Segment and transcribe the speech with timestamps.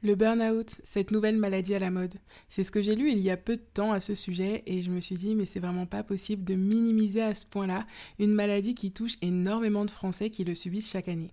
[0.00, 2.14] Le burn-out, cette nouvelle maladie à la mode.
[2.48, 4.80] C'est ce que j'ai lu il y a peu de temps à ce sujet et
[4.80, 7.84] je me suis dit mais c'est vraiment pas possible de minimiser à ce point-là
[8.20, 11.32] une maladie qui touche énormément de Français qui le subissent chaque année.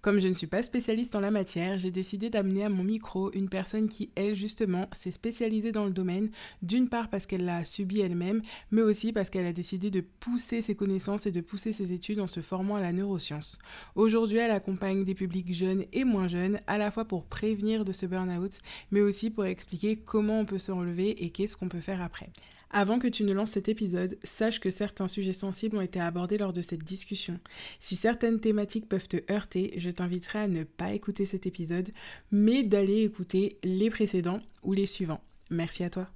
[0.00, 3.30] Comme je ne suis pas spécialiste en la matière, j'ai décidé d'amener à mon micro
[3.32, 6.30] une personne qui, elle, justement, s'est spécialisée dans le domaine,
[6.62, 10.62] d'une part parce qu'elle l'a subi elle-même, mais aussi parce qu'elle a décidé de pousser
[10.62, 13.58] ses connaissances et de pousser ses études en se formant à la neuroscience.
[13.94, 17.92] Aujourd'hui, elle accompagne des publics jeunes et moins jeunes, à la fois pour prévenir de
[17.92, 18.58] ce burn-out,
[18.90, 22.30] mais aussi pour expliquer comment on peut se relever et qu'est-ce qu'on peut faire après.
[22.72, 26.38] Avant que tu ne lances cet épisode, sache que certains sujets sensibles ont été abordés
[26.38, 27.40] lors de cette discussion.
[27.80, 31.90] Si certaines thématiques peuvent te heurter, je t'inviterai à ne pas écouter cet épisode,
[32.30, 35.20] mais d'aller écouter les précédents ou les suivants.
[35.50, 36.06] Merci à toi.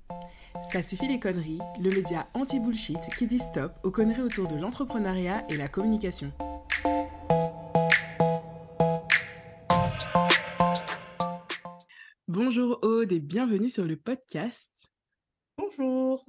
[0.73, 5.45] Ça suffit les conneries, le média anti-bullshit qui dit stop aux conneries autour de l'entrepreneuriat
[5.51, 6.33] et la communication.
[12.29, 14.94] Bonjour Aude et bienvenue sur le podcast.
[15.57, 16.25] Bonjour.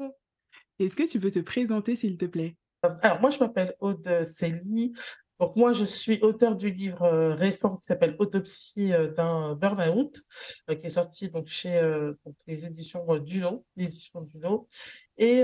[0.79, 2.55] Est-ce que tu peux te présenter, s'il te plaît?
[3.01, 4.93] Alors, moi, je m'appelle Aude Célie.
[5.39, 10.21] Donc, moi, je suis auteur du livre euh, récent qui s'appelle Autopsie euh, d'un burn-out,
[10.69, 11.81] euh, qui est sorti donc, chez
[12.47, 14.67] les éditions Duno, l'édition Duno.
[15.17, 15.43] Et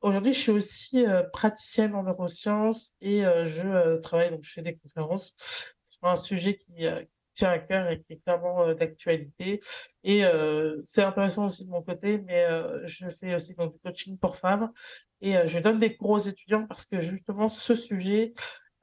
[0.00, 5.34] aujourd'hui, je suis aussi praticienne en neurosciences et je travaille, donc je des conférences
[5.84, 6.86] sur un sujet qui,
[7.38, 9.60] tient à cœur et qui est clairement euh, d'actualité.
[10.02, 13.78] Et euh, c'est intéressant aussi de mon côté, mais euh, je fais aussi donc, du
[13.78, 14.72] coaching pour femmes
[15.20, 18.32] et je donne des cours aux étudiants parce que justement ce sujet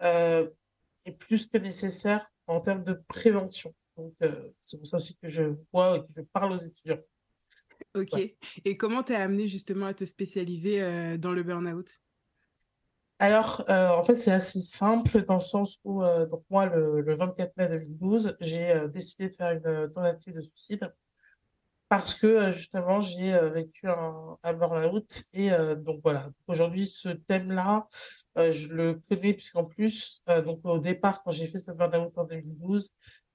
[0.02, 3.74] est plus que nécessaire en termes de prévention.
[3.96, 4.14] Donc
[4.60, 7.00] c'est pour ça aussi que je vois et que je parle aux étudiants.
[7.94, 8.20] Ok.
[8.66, 11.90] Et comment t'es amené justement à te spécialiser dans le burn-out?
[13.20, 17.00] Alors, euh, en fait, c'est assez simple dans le sens où, euh, donc moi, le,
[17.00, 20.94] le 24 mai 2012, j'ai euh, décidé de faire une tentative de suicide
[21.88, 25.24] parce que justement, j'ai vécu un, un burn-out.
[25.34, 27.88] Et donc voilà, aujourd'hui, ce thème-là,
[28.36, 32.90] je le connais puisqu'en plus, donc au départ, quand j'ai fait ce burn-out en 2012,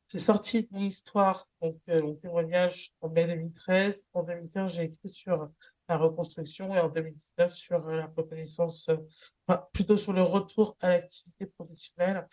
[0.09, 4.09] j'ai sorti mon histoire, donc mon témoignage en mai 2013.
[4.15, 5.49] En 2015, j'ai écrit sur
[5.91, 10.91] la reconstruction et en 2019 sur euh, la reconnaissance, euh, plutôt sur le retour à
[10.91, 12.27] l'activité professionnelle.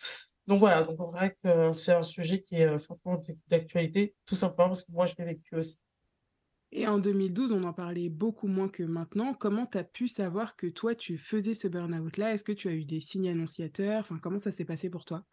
[0.46, 4.36] Donc voilà, donc on vrai que c'est un sujet qui est euh, fortement d'actualité, tout
[4.36, 5.78] simplement parce que moi je l'ai vécu aussi.
[6.70, 9.32] Et en 2012, on en parlait beaucoup moins que maintenant.
[9.32, 12.34] Comment tu as pu savoir que toi, tu faisais ce burn-out-là?
[12.34, 14.00] Est-ce que tu as eu des signes annonciateurs?
[14.00, 15.24] Enfin, comment ça s'est passé pour toi?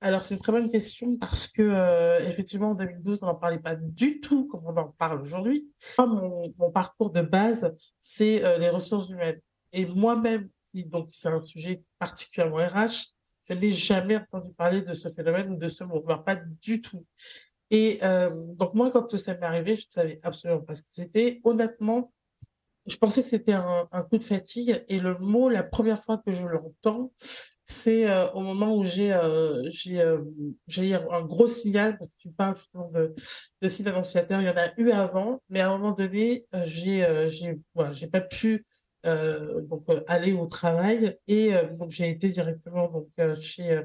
[0.00, 3.58] Alors, c'est une très bonne question parce que, euh, effectivement, en 2012, on n'en parlait
[3.58, 5.72] pas du tout comme on en parle aujourd'hui.
[5.98, 9.40] Mon, mon parcours de base, c'est euh, les ressources humaines.
[9.72, 13.12] Et moi-même, donc c'est un sujet particulièrement RH,
[13.48, 17.04] je n'ai jamais entendu parler de ce phénomène ou de ce mot, pas du tout.
[17.70, 20.88] Et euh, donc moi, quand ça m'est arrivé, je ne savais absolument pas ce que
[20.92, 21.40] c'était.
[21.44, 22.12] Honnêtement,
[22.86, 24.84] je pensais que c'était un, un, coup de fatigue.
[24.88, 27.12] Et le mot, la première fois que je l'entends,
[27.68, 30.22] c'est euh, au moment où j'ai euh, j'ai euh,
[30.66, 33.14] j'ai un gros signal parce que tu parles justement de
[33.62, 37.06] de signe annonciateur il y en a eu avant mais à un moment donné j'ai
[37.30, 38.66] j'ai voilà j'ai pas pu
[39.04, 43.08] donc aller au travail et donc j'ai été directement donc
[43.40, 43.82] chez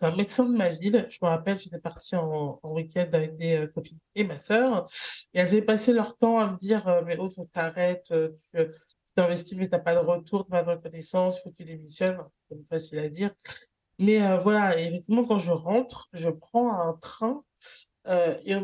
[0.00, 1.06] un médecin de ma ville.
[1.08, 4.88] Je me rappelle j'étais partie en, en week-end avec des copines et ma sœur
[5.34, 8.12] et elles avaient passé leur temps à me dire mais oh faut t'arrêtes
[8.52, 12.18] tu t'investis mais t'as pas de retour, pas de reconnaissance, il faut que tu démissionnes,
[12.48, 13.30] c'est facile à dire.
[13.98, 17.42] Mais euh, voilà, effectivement, quand je rentre, je prends un train
[18.08, 18.54] euh, et,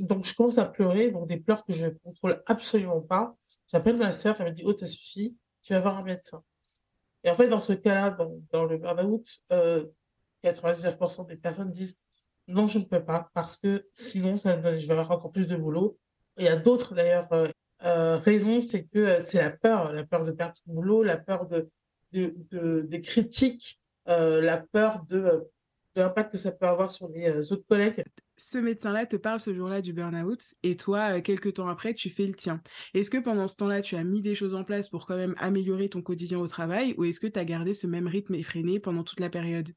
[0.00, 3.36] donc je commence à pleurer, donc des pleurs que je ne contrôle absolument pas.
[3.72, 6.42] J'appelle ma sœur, elle me dit, oh, t'as suffi, tu vas voir un médecin.
[7.24, 9.86] Et en fait, dans ce cas-là, dans, dans le burn-out, euh,
[10.44, 11.98] 99% des personnes disent,
[12.48, 15.56] non, je ne peux pas, parce que sinon, ça, je vais avoir encore plus de
[15.56, 15.98] boulot.
[16.36, 17.28] il y a d'autres, d'ailleurs,
[17.84, 21.16] euh, raison, c'est que euh, c'est la peur, la peur de perdre son boulot, la
[21.16, 21.70] peur de,
[22.12, 25.18] de, de des critiques, euh, la peur de,
[25.94, 28.04] de l'impact que ça peut avoir sur les autres collègues.
[28.36, 32.26] Ce médecin-là te parle ce jour-là du burn-out et toi, quelques temps après, tu fais
[32.26, 32.62] le tien.
[32.94, 35.34] Est-ce que pendant ce temps-là, tu as mis des choses en place pour quand même
[35.38, 38.80] améliorer ton quotidien au travail ou est-ce que tu as gardé ce même rythme effréné
[38.80, 39.68] pendant toute la période?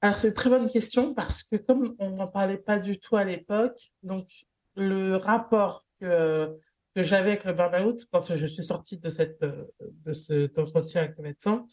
[0.00, 3.16] Alors, c'est une très bonne question parce que comme on n'en parlait pas du tout
[3.16, 4.28] à l'époque, donc
[4.74, 6.56] le rapport que,
[6.96, 11.24] j'avais avec le burn-out quand je suis sortie de, cette, de cet entretien avec le
[11.24, 11.66] médecin,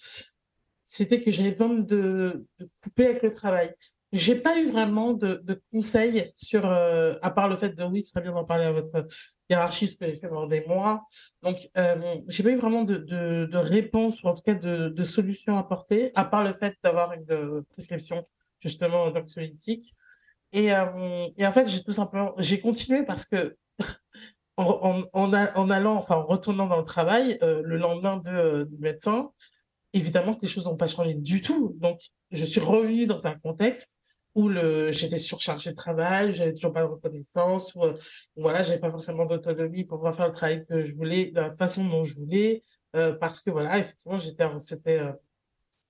[0.83, 3.73] c'était que j'avais besoin de, de, couper avec le travail.
[4.11, 8.03] J'ai pas eu vraiment de, de conseils sur, euh, à part le fait de oui,
[8.03, 9.07] ce serait bien d'en parler à votre
[9.49, 11.03] hiérarchiste que j'ai fait pendant des mois.
[11.41, 15.03] Donc, euh, j'ai pas eu vraiment de, de, réponse ou en tout cas de, de
[15.03, 18.27] solutions apportées, à part le fait d'avoir une prescription
[18.59, 19.95] justement d'anxiolytique.
[20.51, 23.57] Et, et en fait, j'ai tout simplement, j'ai continué parce que
[24.57, 29.31] en, allant, enfin en retournant dans le travail, le lendemain de, du médecin,
[29.93, 31.75] évidemment que les choses n'ont pas changé du tout.
[31.79, 31.99] Donc,
[32.31, 33.97] je suis revenue dans un contexte
[34.35, 34.49] où
[34.91, 37.83] j'étais surchargée de travail, j'avais toujours pas de reconnaissance, ou,
[38.35, 41.53] voilà, j'avais pas forcément d'autonomie pour pouvoir faire le travail que je voulais, de la
[41.53, 42.63] façon dont je voulais,
[42.95, 45.13] euh, parce que voilà, effectivement, j'étais, c'était, euh,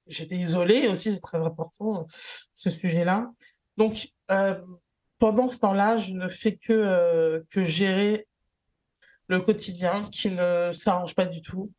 [0.07, 2.07] j'étais isolée aussi, c'est très important,
[2.53, 3.31] ce sujet-là.
[3.77, 4.61] Donc, euh,
[5.23, 8.27] pendant ce temps-là, je ne fais que, euh, que gérer
[9.29, 11.71] le quotidien qui ne s'arrange pas du tout.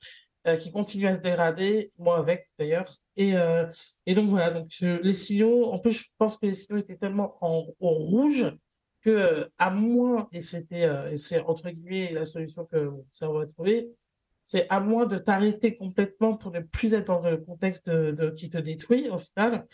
[0.47, 2.91] Euh, qui continue à se dégrader, moi avec d'ailleurs.
[3.17, 3.67] Et, euh,
[4.07, 7.35] et donc voilà, donc les signaux, en plus je pense que les signaux étaient tellement
[7.43, 8.47] en, rouge
[9.03, 10.87] que à moins, et c'était
[11.19, 13.91] c'est entre guillemets la solution que ça va trouver,
[14.45, 17.91] c'est à moins de t'arrêter complètement pour ne plus être dans le contexte
[18.37, 19.67] qui te détruit au final,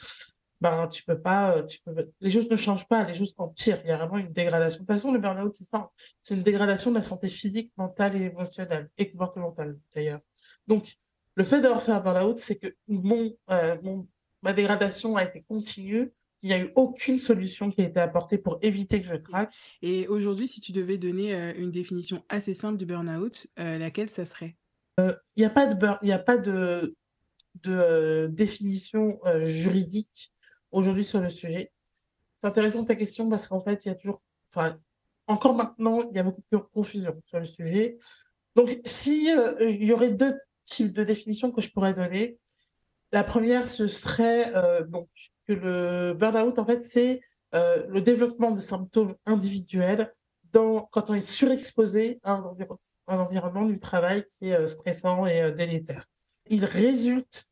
[0.61, 3.81] ben tu peux pas, tu peux, les choses ne changent pas, les choses empirent.
[3.85, 4.83] Il y a vraiment une dégradation.
[4.83, 5.91] De toute façon, le burn-out, c'est ça.
[6.23, 10.21] C'est une dégradation de la santé physique, mentale et émotionnelle et comportementale d'ailleurs.
[10.67, 10.99] Donc,
[11.35, 14.07] le fait d'avoir fait un burn-out, c'est que mon, euh, mon,
[14.43, 16.13] ma dégradation a été continue.
[16.43, 19.55] Il n'y a eu aucune solution qui a été apportée pour éviter que je craque.
[19.81, 24.11] Et aujourd'hui, si tu devais donner euh, une définition assez simple du burn-out, euh, laquelle
[24.11, 24.57] ça serait?
[24.99, 26.95] Il n'y a pas de, burn, y a pas de,
[27.63, 30.31] de définition juridique
[30.73, 31.73] aujourd'hui sur le sujet.
[32.41, 34.23] C'est intéressant ta question parce qu'en fait, il y a toujours,
[34.55, 34.79] enfin,
[35.27, 37.99] encore maintenant, il y a beaucoup de confusion sur le sujet.
[38.57, 39.29] Donc, si
[39.61, 40.37] il y aurait deux
[40.71, 42.39] type de définition que je pourrais donner.
[43.13, 44.87] La première, ce serait euh,
[45.47, 47.21] que le burn-out, en fait, c'est
[47.55, 50.15] euh, le développement de symptômes individuels
[50.53, 55.53] dans, quand on est surexposé à un, environnement du travail qui est euh, stressant et
[55.53, 56.07] délétère.
[56.47, 57.45] Il résulte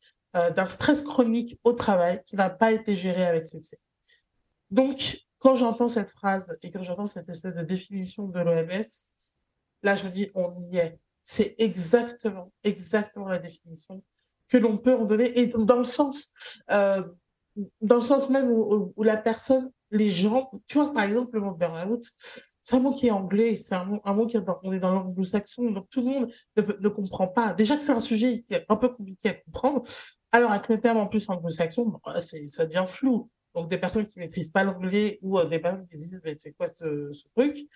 [0.50, 3.78] d'un stress chronique au travail qui n'a pas été géré avec succès.
[4.70, 8.84] Donc, quand j'entends cette phrase et quand j'entends cette espèce de définition de l'OMS,
[9.82, 10.98] là, je me dis, on y est.
[11.24, 14.02] C'est exactement, exactement la définition
[14.48, 15.38] que l'on peut en donner.
[15.38, 16.30] Et dans le sens,
[16.70, 17.02] euh,
[17.80, 21.54] dans le sens même où, la personne, les gens, tu vois, par exemple, le mot
[21.54, 22.04] burn-out,
[22.62, 24.78] c'est un mot qui est anglais, c'est un mot, un qui est dans, on est
[24.78, 27.54] dans l'anglo-saxon, donc tout le monde ne, comprend pas.
[27.54, 29.84] Déjà que c'est un sujet qui est un peu compliqué à comprendre,
[30.32, 33.30] alors avec le terme en plus anglo-saxon, ça devient flou.
[33.54, 36.52] Donc des personnes qui maîtrisent pas l'anglais ou euh, des personnes qui disent, mais c'est
[36.52, 37.66] quoi ce, ce truc?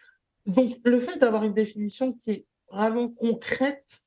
[0.47, 4.03] Donc le fait d'avoir une définition qui est vraiment concrète.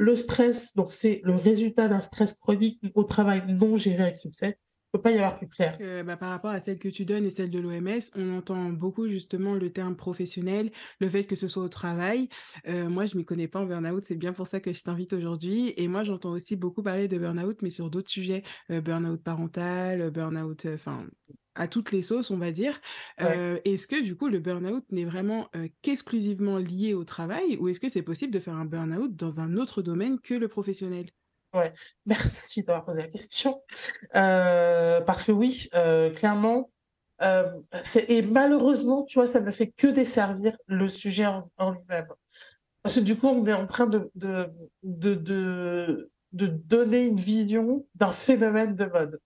[0.00, 4.56] Le stress, donc c'est le résultat d'un stress chronique au travail non géré avec succès.
[4.94, 5.76] Ne peut pas y avoir plus clair.
[5.80, 8.70] Euh, bah, par rapport à celle que tu donnes et celle de l'OMS, on entend
[8.70, 10.70] beaucoup justement le terme professionnel,
[11.00, 12.28] le fait que ce soit au travail.
[12.66, 15.12] Euh, moi, je m'y connais pas en burn-out, c'est bien pour ça que je t'invite
[15.12, 15.74] aujourd'hui.
[15.76, 20.10] Et moi, j'entends aussi beaucoup parler de burn-out, mais sur d'autres sujets, euh, burn-out parental,
[20.10, 21.06] burn-out, enfin,
[21.58, 22.80] à toutes les sauces, on va dire.
[23.20, 27.68] Euh, est-ce que du coup le burn-out n'est vraiment euh, qu'exclusivement lié au travail ou
[27.68, 31.10] est-ce que c'est possible de faire un burn-out dans un autre domaine que le professionnel?
[31.54, 31.72] Ouais,
[32.04, 33.62] merci d'avoir posé la question.
[34.14, 35.68] Euh, parce que oui,
[36.16, 36.70] clairement,
[37.20, 42.08] et malheureusement, tu vois, ça ne fait que desservir le sujet en, lui-même.
[42.82, 44.50] Parce que du coup, on est en train de, de,
[44.82, 49.18] de, de, donner une vision d'un phénomène de mode.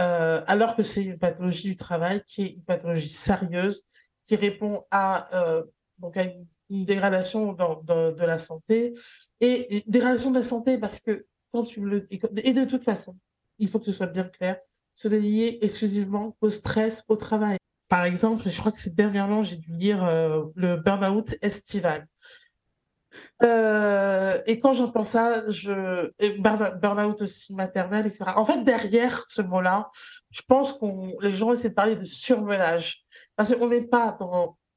[0.00, 3.82] Euh, alors que c'est une pathologie du travail qui est une pathologie sérieuse,
[4.26, 5.62] qui répond à, euh,
[5.98, 8.94] donc à une, dégradation de, la santé.
[9.40, 11.26] Et, et, dégradation de la santé parce que
[12.38, 13.16] Et de toute façon,
[13.58, 14.58] il faut que ce soit bien clair,
[15.04, 17.56] n'est lié exclusivement au stress au travail.
[17.88, 22.06] Par exemple, je crois que c'est dernièrement, j'ai dû lire euh, le burn-out estival.
[23.42, 26.10] Euh, et quand j'entends ça, je
[26.80, 28.24] burn-out aussi maternel, etc.
[28.36, 29.90] En fait, derrière ce mot-là,
[30.30, 33.04] je pense qu'on les gens essaient de parler de surmenage
[33.36, 34.16] parce qu'on n'est pas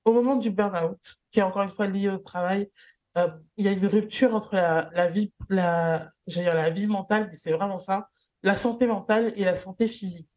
[0.06, 1.00] au moment du burn-out,
[1.32, 2.70] qui est encore une fois lié au travail.
[3.18, 7.36] Euh, il y a une rupture entre la, vie, la, dire la vie mentale, mais
[7.36, 8.10] c'est vraiment ça,
[8.44, 10.30] la santé mentale et la santé physique.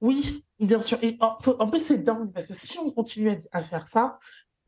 [0.00, 0.98] Oui, bien sûr.
[1.02, 4.18] Et en, plus, c'est dingue parce que si on continue à, faire ça,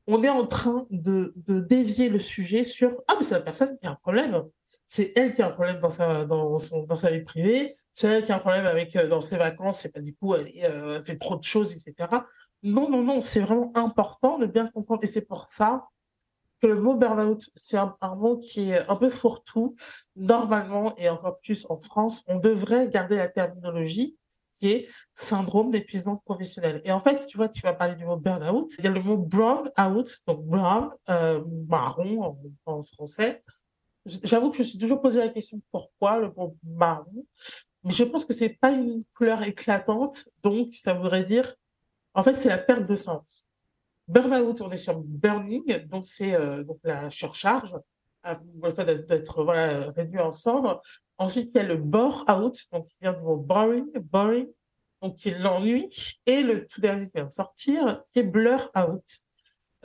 [0.09, 3.79] on est en train de, de dévier le sujet sur ah mais c'est la personne
[3.79, 4.43] qui a un problème
[4.89, 8.09] c'est elle qui a un problème dans sa dans son dans sa vie privée c'est
[8.09, 10.50] elle qui a un problème avec euh, dans ses vacances c'est pas du coup elle,
[10.65, 12.09] euh, fait trop de choses etc
[12.65, 15.85] non non non c'est vraiment important de bien comprendre et c'est pour ça
[16.61, 19.76] que le mot burn-out c'est un, mot qui est un peu fourre-tout
[20.17, 24.17] normalement et encore plus en France on devrait garder la terminologie
[24.61, 26.83] qui est syndrome d'épuisement professionnel.
[26.85, 28.75] Et en fait, tu vois, tu vas parler du mot burn-out.
[28.79, 33.43] Il y a le mot brown out, donc brown, euh, marron en, en français.
[34.05, 37.25] J'avoue que je me suis toujours posé la question pourquoi le mot marron?
[37.85, 41.55] Mais je pense que c'est pas une couleur éclatante, donc ça voudrait dire
[42.14, 43.50] En fait, c'est la perte de sens.
[44.11, 47.76] Burnout, on est sur burning, donc c'est euh, donc la surcharge,
[48.26, 50.76] euh, le fait d'être voilà, réduit ensemble.
[51.17, 54.49] Ensuite, il y a le bore out, donc qui vient du mot boring, boring,
[55.00, 55.88] donc qui est l'ennui.
[56.26, 59.05] Et le tout dernier qui vient de sortir, qui est blur out.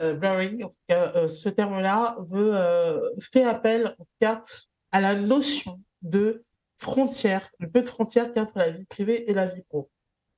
[0.00, 4.42] Euh, blurring, en euh, ce terme-là veut fait appel, en tout cas,
[4.90, 6.42] à la notion de
[6.78, 9.62] frontière, le peu de frontières qu'il y a entre la vie privée et la vie
[9.62, 9.88] pro.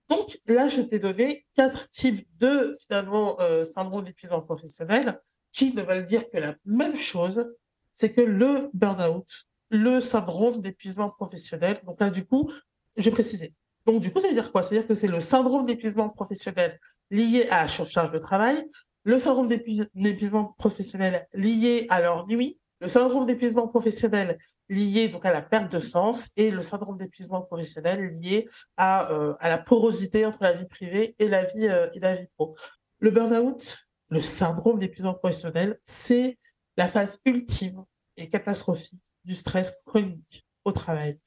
[0.09, 5.21] Donc là, je t'ai donné quatre types de finalement euh, syndrome d'épuisement professionnel
[5.53, 7.55] qui ne veulent dire que la même chose,
[7.93, 9.27] c'est que le burn-out,
[9.71, 11.81] le syndrome d'épuisement professionnel.
[11.85, 12.51] Donc là, du coup,
[12.97, 13.55] je vais préciser.
[13.87, 14.63] Donc du coup, ça veut dire quoi?
[14.63, 16.79] Ça veut dire que c'est le syndrome d'épuisement professionnel
[17.11, 18.65] lié à la surcharge de travail,
[19.05, 25.43] le syndrome d'épuisement professionnel lié à l'ennui, le syndrome d'épuisement professionnel lié donc à la
[25.43, 30.43] perte de sens et le syndrome d'épuisement professionnel lié à, euh, à la porosité entre
[30.43, 32.57] la vie privée et la vie, euh, et la vie pro.
[33.01, 33.79] Le burn-out,
[34.11, 36.39] le syndrome d'épuisement professionnel, c'est
[36.77, 37.85] la phase ultime
[38.17, 41.21] et catastrophique du stress chronique au travail.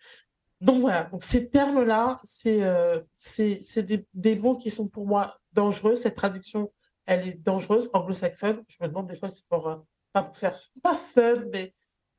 [0.61, 2.99] Donc voilà, donc ces termes-là, c'est euh,
[3.35, 5.95] des, des mots qui sont pour moi dangereux.
[5.95, 6.71] Cette traduction,
[7.05, 8.63] elle est dangereuse, anglo-saxonne.
[8.67, 11.73] Je me demande des fois si pour pas pour faire, pas fun, mais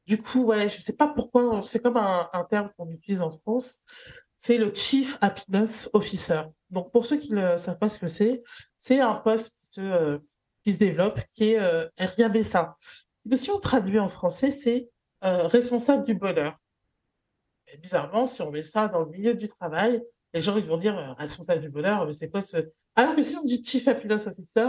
[0.07, 3.81] du coup, ouais, je sais pas pourquoi, c'est comme un, terme qu'on utilise en France,
[4.37, 6.43] c'est le Chief Happiness Officer.
[6.71, 8.43] Donc, pour ceux qui ne savent pas ce que c'est,
[8.79, 10.19] c'est un poste qui se, euh,
[10.65, 12.77] qui se développe, qui est euh, RIABSA.
[13.37, 14.91] Si on traduit en français, c'est
[15.25, 16.59] euh, responsable du bonheur.
[17.73, 20.03] Et bizarrement, si on met ça dans le milieu du travail,
[20.35, 22.57] les gens ils vont dire euh, responsable du bonheur, mais c'est quoi ce...
[22.97, 24.69] Alors que si on dit Chief Happiness Officer,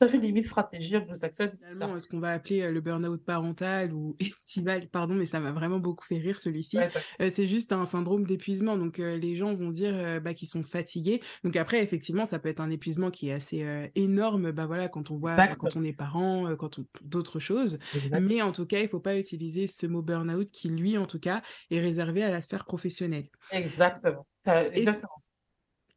[0.00, 1.52] ça fait limite stratégie anglo-saxonne.
[1.58, 5.50] Finalement, ce qu'on va appeler euh, le burn-out parental ou estival, pardon, mais ça m'a
[5.50, 6.78] vraiment beaucoup fait rire celui-ci.
[6.78, 6.88] Ouais,
[7.20, 8.76] Euh, c'est juste un syndrome d'épuisement.
[8.76, 11.20] Donc, euh, les gens vont dire bah, qu'ils sont fatigués.
[11.42, 15.10] Donc, après, effectivement, ça peut être un épuisement qui est assez énorme bah, voilà, quand
[15.10, 15.56] on voit, exact.
[15.58, 16.84] quand on est parent, quand on...
[17.02, 17.78] d'autres choses.
[17.94, 18.20] Exact.
[18.20, 21.06] Mais en tout cas, il ne faut pas utiliser ce mot burn-out qui, lui, en
[21.06, 23.28] tout cas, est réservé à la sphère professionnelle.
[23.50, 24.26] Exactement.
[24.72, 25.10] Exactement.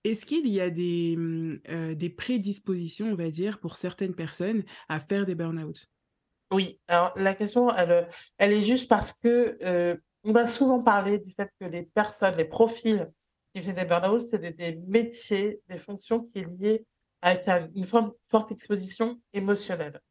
[0.03, 4.63] Est-ce qu'il y a des, hum, euh, des prédispositions, on va dire, pour certaines personnes
[4.89, 5.87] à faire des burn-out?
[6.51, 8.07] Oui, alors la question, elle,
[8.39, 12.45] est juste parce que euh, on a souvent parlé du fait que les personnes, les
[12.45, 13.09] profils
[13.55, 16.85] qui font des burn-out, c'est des, métiers, des fonctions qui est liée
[17.21, 20.01] avec un- une forte exposition émotionnelle.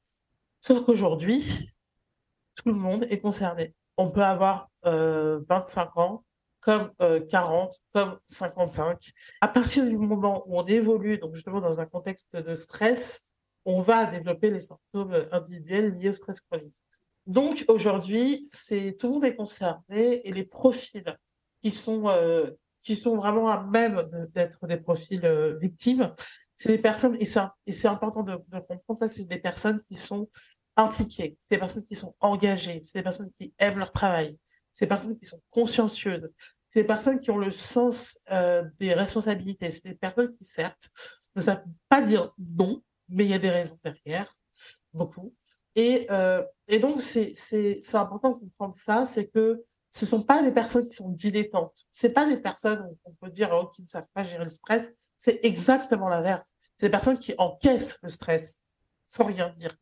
[0.62, 1.72] Sauf qu'aujourd'hui,
[2.56, 3.74] tout le monde est concerné.
[3.96, 6.24] On peut avoir euh, 25 ans,
[6.60, 9.12] comme euh, 40, comme 55.
[9.40, 13.28] À partir du moment où on évolue, donc justement dans un contexte de stress,
[13.64, 16.74] on va développer les symptômes individuels liés au stress chronique.
[17.26, 21.16] Donc aujourd'hui, c'est tout le monde est concerné et les profils
[21.62, 22.50] qui sont euh,
[22.82, 24.02] qui sont vraiment à même
[24.34, 26.12] d'être des profils euh, victimes,
[26.56, 29.96] c'est des personnes et c'est et c'est important de comprendre ça, c'est des personnes qui
[29.96, 30.28] sont
[30.76, 34.38] impliquées, c'est des personnes qui sont engagées, c'est des personnes qui aiment leur travail,
[34.78, 36.30] des personnes qui sont consciencieuses,
[36.74, 40.90] des personnes qui ont le sens euh, des responsabilités, c'est des personnes qui certes
[41.34, 44.32] ne savent pas dire non, mais il y a des raisons derrière,
[44.92, 45.34] beaucoup.
[45.76, 47.34] Et, euh, et donc, c'est,
[47.94, 51.86] important de comprendre ça, c'est que ce sont pas des personnes qui sont dilettantes.
[51.90, 54.92] C'est pas des personnes on peut dire, oh, qui ne savent pas gérer le stress.
[55.18, 56.52] C'est exactement l'inverse.
[56.76, 58.60] C'est des personnes qui encaissent le stress
[59.08, 59.76] sans rien dire.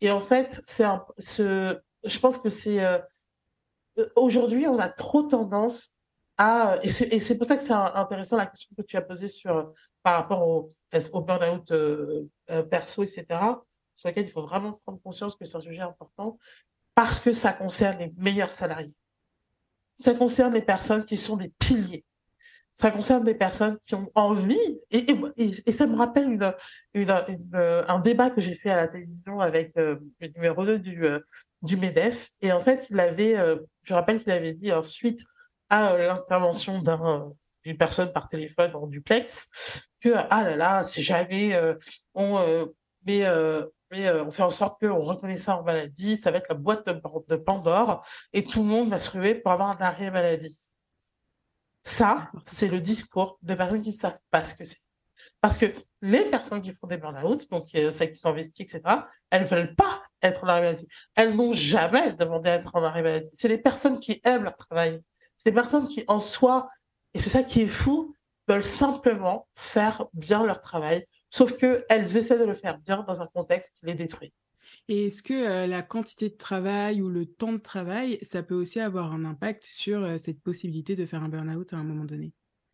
[0.00, 0.84] Et en fait, c'est
[1.18, 2.98] ce, je pense que c'est, euh,
[4.16, 5.94] aujourd'hui, on a trop tendance
[6.36, 9.56] à, et c'est, pour ça que c'est intéressant la question que tu as posée sur,
[9.56, 9.64] euh,
[10.02, 10.74] par rapport au,
[11.12, 13.26] au burn-out euh, euh, perso, etc.,
[13.96, 16.38] sur lequel il faut vraiment prendre conscience que c'est un sujet important
[16.94, 18.94] parce que ça concerne les meilleurs salariés.
[19.94, 22.04] Ça concerne les personnes qui sont des piliers.
[22.76, 24.58] Ça concerne des personnes qui ont envie,
[24.90, 26.38] et, et, ça me rappelle
[26.92, 31.20] un débat que j'ai fait à la télévision avec euh, le numéro 2 du, euh,
[31.62, 32.30] du MEDEF.
[32.40, 35.24] Et en fait, il avait, euh, je rappelle qu'il avait dit ensuite
[35.70, 37.32] à l'intervention d'un,
[37.64, 41.56] d'une personne par téléphone en duplex que, ah là là, si jamais
[42.14, 46.86] on, on fait en sorte qu'on reconnaît ça en maladie, ça va être la boîte
[46.86, 50.70] de, de Pandore et tout le monde va se ruer pour avoir un arrêt maladie.
[51.84, 54.78] Ça, c'est le discours des personnes qui ne savent pas ce que c'est.
[55.40, 55.66] Parce que
[56.00, 58.80] les personnes qui font des burn-out, donc euh, celles qui sont investies, etc.,
[59.28, 60.88] elles veulent pas être en arrêt maladie.
[61.14, 63.28] Elles n'ont jamais demandé à être en arrêt maladie.
[63.32, 65.02] C'est les personnes qui aiment leur travail.
[65.36, 66.70] C'est les personnes qui, en soi,
[67.12, 68.14] et c'est ça qui est fou,
[68.48, 73.26] veulent simplement faire bien leur travail, sauf qu'elles essaient de le faire bien dans un
[73.26, 74.32] contexte qui les détruit.
[74.88, 78.80] Et est-ce que la quantité de travail ou le temps de travail, ça peut aussi
[78.80, 82.32] avoir un impact sur cette possibilité de faire un burn-out à un moment donné?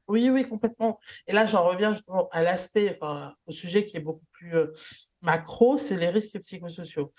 [0.08, 0.98] Oui, oui, complètement.
[1.28, 4.56] Et là, j'en reviens justement à l'aspect, enfin, au sujet qui est beaucoup plus
[5.22, 7.12] macro, c'est les risques psychosociaux.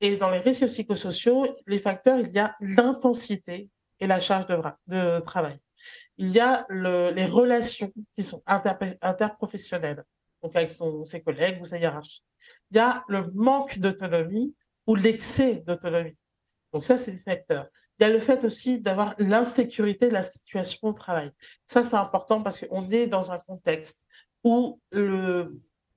[0.00, 3.68] Et dans les risques psychosociaux, les facteurs, il y a l'intensité
[4.00, 5.58] et la charge de, travail.
[6.16, 10.02] Il y a le, les relations qui sont interprofessionnelles,
[10.42, 12.24] donc avec ses collègues ou sa hiérarchie.
[12.70, 14.54] Il y a le manque d'autonomie
[14.86, 16.16] ou l'excès d'autonomie.
[16.72, 17.66] Donc ça, c'est des facteurs.
[17.98, 21.30] Il y a le fait aussi d'avoir l'insécurité de la situation au travail.
[21.66, 24.06] Ça, c'est important parce qu'on est dans un contexte
[24.42, 24.80] où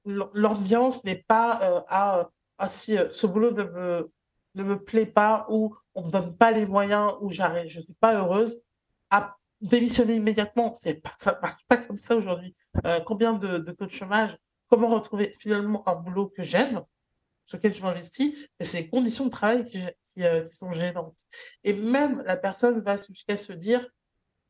[0.06, 4.12] l'ambiance n'est pas euh, à, à, si euh, ce boulot ne me,
[4.56, 7.68] ne me plaît pas ou on ne me donne pas les moyens ou je ne
[7.70, 8.62] suis pas heureuse,
[9.10, 10.72] à démissionner immédiatement.
[10.72, 12.56] Pas, ça ne marche pas comme ça aujourd'hui.
[12.86, 14.38] Euh, combien de taux de chômage
[14.75, 16.82] Comment retrouver finalement un boulot que j'aime,
[17.46, 19.79] sur lequel je m'investis Et c'est les conditions de travail qui,
[20.20, 21.17] euh, qui, sont gênantes.
[21.63, 23.88] Et même la personne va jusqu'à se dire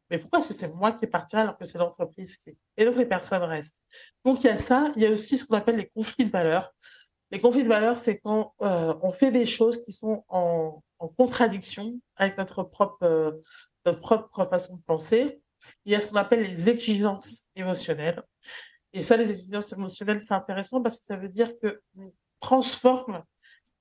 [0.10, 2.86] mais pourquoi est-ce que c'est moi qui est parti alors que c'est l'entreprise qui Et
[2.86, 3.78] donc les personnes restent.
[4.24, 6.32] Donc il y a ça, il y a aussi ce qu'on appelle les conflits de
[6.32, 6.74] valeurs.
[7.30, 10.82] Les conflits de valeurs, c'est quand euh, on fait des choses qui sont en,
[11.18, 13.32] contradiction avec euh,
[13.86, 15.40] notre propre façon de penser.
[15.86, 18.24] Il y a ce qu'on appelle les exigences émotionnelles.
[18.96, 21.82] Et ça, les exigences émotionnelles, c'est intéressant parce que ça veut dire que
[22.40, 23.22] transforme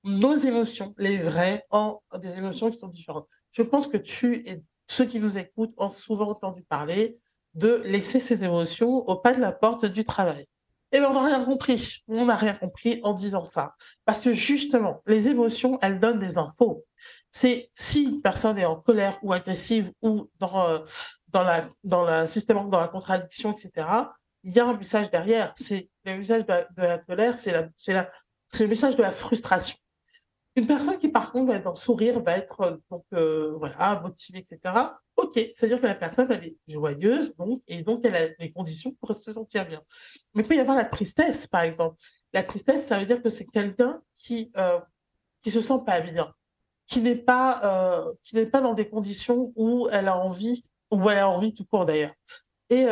[0.03, 3.27] nos émotions, les vraies, en des émotions qui sont différentes.
[3.53, 7.17] Je pense que tu et ceux qui nous écoutent ont souvent entendu parler
[7.53, 10.45] de laisser ses émotions au pas de la porte du travail.
[10.91, 12.03] Et bien, on n'a rien compris.
[12.09, 13.73] On n'a rien compris en disant ça.
[14.03, 16.83] Parce que justement, les émotions, elles donnent des infos.
[17.31, 20.79] C'est si une personne est en colère ou agressive ou dans, euh,
[21.29, 23.87] dans la, dans la dans la contradiction, etc.,
[24.45, 25.51] il y a un message derrière.
[25.55, 29.77] C'est le message de la, colère, c'est le message de la frustration.
[30.55, 33.99] Une personne qui, par contre, va être en sourire, va être euh, donc euh, voilà
[33.99, 34.73] motivée, etc.
[35.17, 38.95] Ok, c'est-à-dire que la personne elle est joyeuse, donc et donc elle a les conditions
[39.01, 39.81] pour se sentir bien.
[40.33, 41.97] Mais il peut y avoir la tristesse, par exemple.
[42.31, 44.79] La tristesse, ça veut dire que c'est quelqu'un qui euh,
[45.45, 46.33] se sent pas bien,
[46.87, 51.09] qui n'est pas euh, qui n'est pas dans des conditions où elle a envie ou
[51.09, 52.13] elle a envie tout court d'ailleurs.
[52.69, 52.87] Et,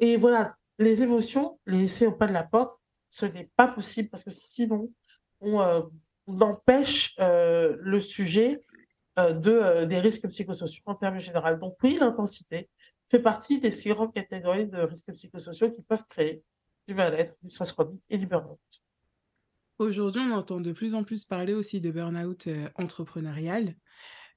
[0.00, 4.08] et voilà, les émotions, les laisser au pas de la porte, ce n'est pas possible
[4.08, 4.92] parce que sinon
[5.40, 5.90] on
[6.28, 8.62] on empêche euh, le sujet
[9.18, 11.56] euh, de, euh, des risques psychosociaux en termes généraux.
[11.56, 12.68] Donc oui, l'intensité
[13.08, 16.42] fait partie des six grandes catégories de risques psychosociaux qui peuvent créer
[16.86, 18.60] du mal-être, du stress chronique et du burn-out.
[19.78, 23.74] Aujourd'hui, on entend de plus en plus parler aussi de burn-out entrepreneurial.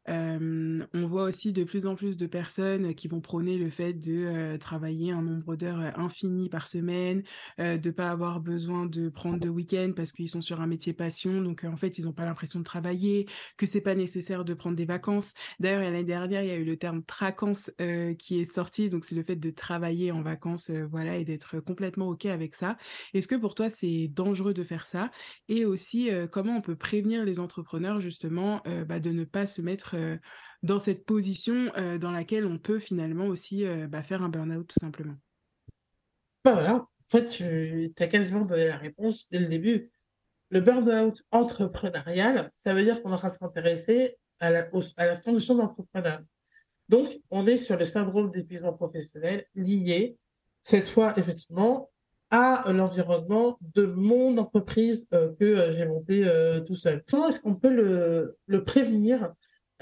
[0.07, 4.57] On voit aussi de plus en plus de personnes qui vont prôner le fait de
[4.57, 7.23] travailler un nombre d'heures infini par semaine,
[7.59, 10.93] euh, de pas avoir besoin de prendre de week-end parce qu'ils sont sur un métier
[10.93, 14.53] passion, donc en fait ils n'ont pas l'impression de travailler, que c'est pas nécessaire de
[14.53, 15.33] prendre des vacances.
[15.59, 17.71] D'ailleurs l'année dernière il y a eu le terme tracance
[18.17, 22.09] qui est sorti, donc c'est le fait de travailler en vacances, voilà, et d'être complètement
[22.09, 22.77] ok avec ça.
[23.13, 25.11] Est-ce que pour toi c'est dangereux de faire ça?
[25.47, 29.90] Et aussi comment on peut prévenir les entrepreneurs justement bah, de ne pas se mettre
[30.63, 35.15] dans cette position dans laquelle on peut finalement aussi bah, faire un burn-out tout simplement.
[36.43, 39.91] Bah voilà, en fait, tu as quasiment donné la réponse dès le début.
[40.49, 46.21] Le burn-out entrepreneurial, ça veut dire qu'on aura s'intéresser à la, à la fonction d'entrepreneur.
[46.89, 50.17] Donc, on est sur le syndrome d'épuisement professionnel lié,
[50.61, 51.89] cette fois, effectivement,
[52.31, 56.25] à l'environnement de mon entreprise que j'ai monté
[56.65, 57.03] tout seul.
[57.09, 59.31] Comment est-ce qu'on peut le prévenir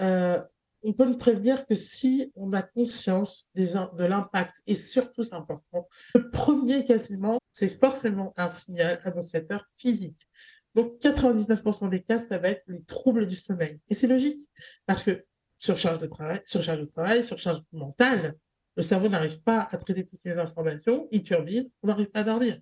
[0.02, 0.42] euh,
[0.84, 5.88] on peut le prévenir que si on a conscience de l'impact, et surtout c'est important,
[6.16, 10.28] le premier quasiment, c'est forcément un signal annonciateur physique.
[10.76, 13.80] Donc 99% des cas, ça va être les troubles du sommeil.
[13.90, 14.50] Et c'est logique,
[14.86, 15.26] parce que
[15.58, 17.24] surcharge de travail, surcharge de travail,
[17.74, 18.36] mentale,
[18.78, 22.24] le cerveau n'arrive pas à traiter toutes les informations, il turbine, on n'arrive pas à
[22.24, 22.58] dormir.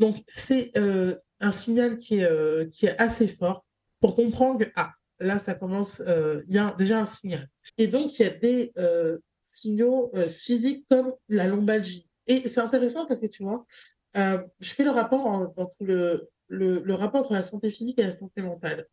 [0.00, 3.64] Donc c'est euh, un signal qui est, euh, qui est assez fort
[4.00, 7.48] pour comprendre que, ah, là, ça commence, euh, il y a déjà un signal.
[7.78, 12.08] Et donc, il y a des euh, signaux euh, physiques comme la lombalgie.
[12.26, 13.66] Et c'est intéressant parce que tu vois,
[14.14, 18.40] je fais le rapport entre le, le, rapport entre la santé physique et la santé
[18.40, 18.86] mentale.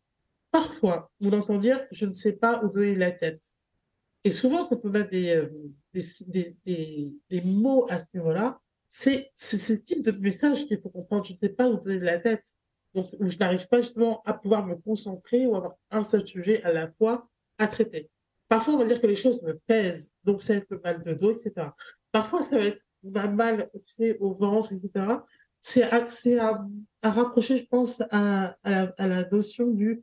[0.50, 3.40] Parfois, on entend dire je ne sais pas où donner la tête.
[4.24, 5.48] Et souvent, quand on a des,
[5.94, 11.24] des, des, des, mots à ce niveau-là, c'est ce type de message qu'il faut comprendre.
[11.24, 12.54] Je ne sais pas où donner la tête
[12.94, 16.62] donc où je n'arrive pas justement à pouvoir me concentrer ou avoir un seul sujet
[16.62, 17.28] à la fois
[17.58, 18.10] à traiter.
[18.48, 21.02] Parfois, on va dire que les choses me pèsent, donc ça va être le mal
[21.02, 21.68] de dos, etc.
[22.10, 22.82] Parfois, ça va être
[23.14, 23.70] un mal
[24.20, 25.06] au ventre, etc.
[25.62, 25.84] C'est
[26.38, 26.60] à,
[27.02, 30.02] à, rapprocher, je pense, à, à la, notion du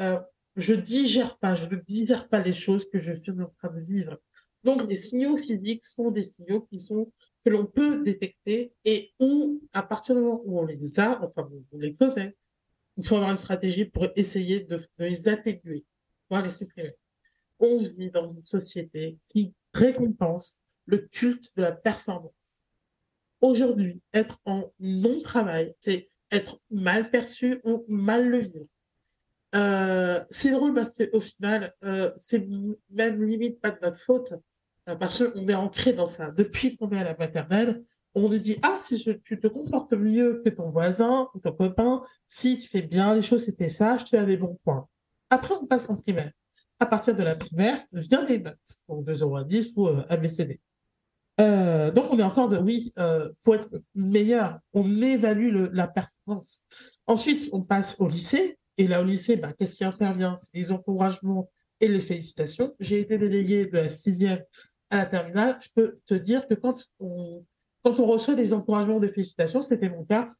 [0.00, 0.20] euh,
[0.56, 3.80] je digère pas, je ne digère pas les choses que je suis en train de
[3.80, 4.18] vivre.
[4.64, 7.12] Donc, les signaux physiques sont des signaux qui sont
[7.46, 11.48] que l'on peut détecter et où, à partir du moment où on les a, enfin,
[11.70, 12.36] on les connaît,
[12.96, 15.84] il faut avoir une stratégie pour essayer de, les atténuer,
[16.28, 16.96] voire les supprimer.
[17.60, 22.34] On vit dans une société qui récompense le culte de la performance.
[23.40, 28.50] Aujourd'hui, être en non-travail, c'est être mal perçu ou mal le.
[29.54, 32.44] Euh, c'est drôle parce qu'au final, euh, c'est
[32.90, 34.34] même limite pas de notre faute,
[34.94, 36.30] parce qu'on est ancré dans ça.
[36.30, 40.40] Depuis qu'on est à la maternelle, on nous dit Ah, si tu te comportes mieux
[40.44, 44.16] que ton voisin ou ton copain, si tu fais bien les choses, c'était je te
[44.16, 44.88] donne des bons points.
[45.30, 46.30] Après, on passe en primaire.
[46.78, 50.60] À partir de la primaire, vient les notes, donc 2 0 à 10 ou ABCD.
[51.40, 54.58] Euh, donc, on est encore de oui, euh, faut être meilleur.
[54.72, 56.62] On évalue la performance.
[57.06, 58.58] Ensuite, on passe au lycée.
[58.78, 60.38] Et là, au lycée, bah, qu'est-ce qui intervient?
[60.40, 62.74] C'est les encouragements et les félicitations.
[62.80, 64.42] J'ai été délégué de la sixième
[64.96, 65.58] à la terminale.
[65.60, 67.44] Je peux te dire que quand on,
[67.84, 70.32] quand on reçoit des encouragements, des félicitations, c'était mon cas.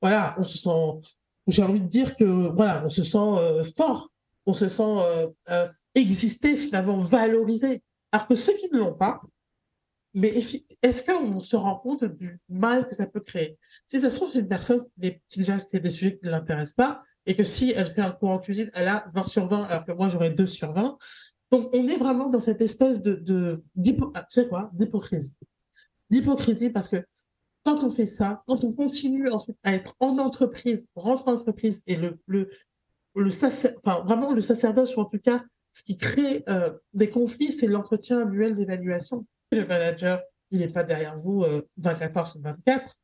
[0.00, 1.08] Voilà, on se sent.
[1.46, 4.10] J'ai envie de dire que voilà, on se sent euh, fort,
[4.46, 7.82] on se sent euh, euh, exister finalement, valorisé.
[8.12, 9.20] Alors que ceux qui ne l'ont pas,
[10.14, 10.40] mais
[10.82, 13.58] est-ce qu'on se rend compte du mal que ça peut créer?
[13.88, 16.74] Si ça se trouve, c'est une personne qui déjà c'est des sujets qui ne l'intéressent
[16.74, 19.64] pas et que si elle fait un cours en cuisine, elle a 20 sur 20
[19.64, 20.98] alors que moi j'aurais 2 sur 20.
[21.54, 23.62] Donc on est vraiment dans cette espèce de, de
[24.12, 25.36] ah, d'hypocrisie.
[26.10, 26.96] D'hypocrisie parce que
[27.64, 31.84] quand on fait ça, quand on continue ensuite à être en entreprise, rentre en entreprise
[31.86, 32.18] et le,
[33.14, 38.22] vraiment le sacerdoce, ou en tout cas ce qui crée euh, des conflits, c'est l'entretien
[38.22, 39.24] annuel d'évaluation.
[39.52, 41.44] Le manager, il n'est pas derrière vous
[41.76, 42.96] 24 euh, heures sur 24,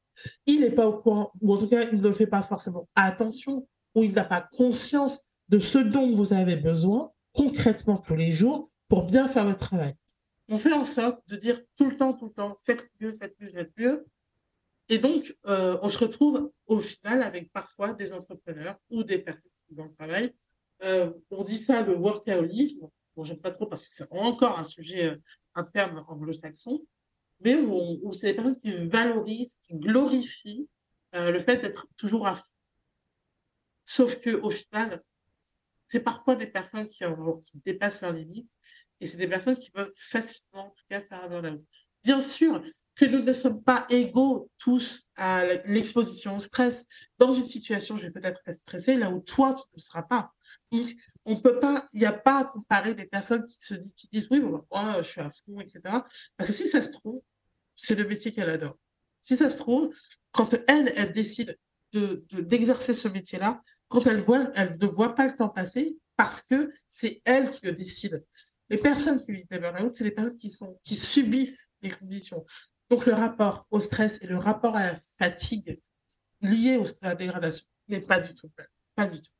[0.46, 3.68] il n'est pas au courant, ou en tout cas, il ne fait pas forcément attention,
[3.94, 8.70] ou il n'a pas conscience de ce dont vous avez besoin concrètement tous les jours
[8.88, 9.94] pour bien faire votre travail.
[10.48, 13.36] On fait en sorte de dire tout le temps, tout le temps, faites mieux, faites
[13.40, 14.06] mieux, faites mieux.
[14.88, 19.52] Et donc, euh, on se retrouve au final avec parfois des entrepreneurs ou des personnes
[19.68, 20.34] qui dans le travail.
[20.82, 22.88] Euh, on dit ça le workaholisme.
[23.14, 25.16] Bon, j'aime pas trop parce que c'est encore un sujet
[25.54, 26.84] un terme anglo-saxon,
[27.40, 30.68] mais où, c'est des personnes qui valorisent, qui glorifient
[31.14, 32.44] euh, le fait d'être toujours à fond.
[33.84, 35.02] Sauf qu'au final,
[35.90, 37.04] c'est parfois des personnes qui,
[37.44, 38.52] qui, dépassent leurs limites
[39.00, 41.62] et c'est des personnes qui peuvent facilement, faire un burn
[42.04, 42.62] Bien sûr
[42.94, 46.86] que nous ne sommes pas égaux tous à l'exposition au stress.
[47.18, 50.32] Dans une situation, je vais peut-être être stressée, là où toi, tu ne seras pas
[51.24, 54.08] on peut pas, il n'y a pas à comparer des personnes qui se disent, qui
[54.12, 54.64] disent oui, bon,
[54.98, 55.80] je suis à fond, etc.
[56.36, 57.22] Parce que si ça se trouve,
[57.76, 58.76] c'est le métier qu'elle adore.
[59.22, 59.94] Si ça se trouve,
[60.32, 61.58] quand elle, elle décide
[61.92, 66.40] de, d'exercer ce métier-là, quand elle voit, elle ne voit pas le temps passer parce
[66.40, 68.24] que c'est elle qui le décide.
[68.70, 72.46] Les personnes qui vivent des burn-out, c'est les personnes qui subissent les conditions.
[72.88, 75.80] Donc, le rapport au stress et le rapport à la fatigue
[76.40, 78.48] lié à la dégradation n'est pas du tout
[78.94, 79.32] Pas du tout.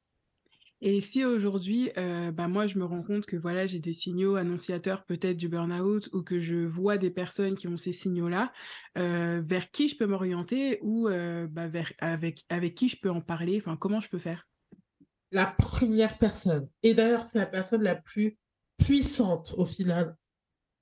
[0.83, 4.37] Et si aujourd'hui, euh, bah moi, je me rends compte que voilà, j'ai des signaux
[4.37, 8.51] annonciateurs peut-être du burn-out ou que je vois des personnes qui ont ces signaux-là,
[8.97, 13.11] euh, vers qui je peux m'orienter ou euh, bah, vers, avec, avec qui je peux
[13.11, 14.49] en parler, enfin, comment je peux faire?
[15.33, 18.38] La première personne, et d'ailleurs, c'est la personne la plus
[18.79, 20.16] puissante au final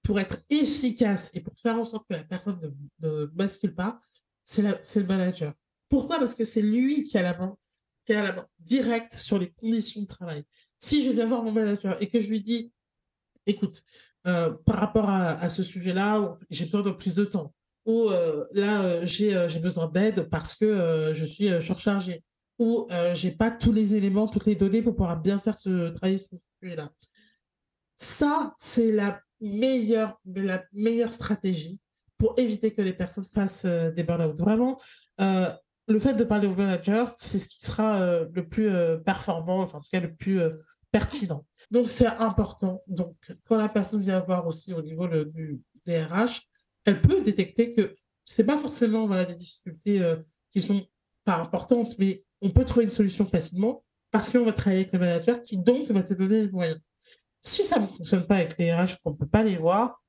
[0.03, 2.59] pour être efficace et pour faire en sorte que la personne
[3.03, 4.01] ne, ne bascule pas,
[4.45, 5.53] c'est le manager.
[5.89, 6.19] Pourquoi?
[6.19, 7.59] Parce que c'est lui qui a la main
[8.14, 10.44] à la main directe sur les conditions de travail.
[10.79, 12.73] Si je viens voir mon manager et que je lui dis,
[13.47, 13.83] écoute,
[14.27, 17.55] euh, par rapport à, ce sujet-là, j'ai besoin de plus de temps,
[17.87, 22.23] ou euh, là, euh, j'ai besoin d'aide parce que je suis surchargé,
[22.59, 26.18] ou j'ai pas tous les éléments, toutes les données pour pouvoir bien faire ce travail
[26.18, 26.90] sur ce sujet-là.
[27.97, 31.79] Ça, c'est la meilleure, la meilleure stratégie
[32.16, 34.37] pour éviter que les personnes fassent des burn-out.
[34.37, 34.79] Vraiment,
[35.88, 39.61] le fait de parler au manager, c'est ce qui sera euh, le plus euh, performant,
[39.61, 40.51] en tout cas le plus euh,
[40.90, 41.46] pertinent.
[41.70, 42.83] Donc c'est important.
[42.87, 46.42] Donc quand la personne vient voir aussi au niveau du DRH,
[46.85, 50.16] elle peut détecter que c'est pas forcément des difficultés
[50.53, 50.87] qui sont
[51.24, 54.98] pas importantes, mais on peut trouver une solution facilement parce qu'on va travailler avec le
[54.98, 56.81] manager qui donc va te donner les moyens.
[57.42, 60.03] Si ça ne fonctionne pas avec les RH, qu'on ne peut pas les voir,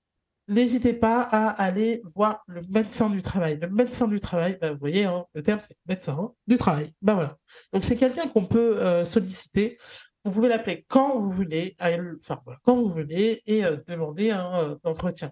[0.49, 3.59] n'hésitez pas à aller voir le médecin du travail.
[3.61, 6.91] Le médecin du travail, bah, vous voyez, hein, le terme c'est médecin du travail.
[7.01, 7.37] Ben voilà.
[7.71, 9.77] Donc c'est quelqu'un qu'on peut euh, solliciter.
[10.25, 14.53] Vous pouvez l'appeler quand vous voulez, enfin voilà, quand vous voulez, et euh, demander un
[14.55, 15.31] euh, entretien.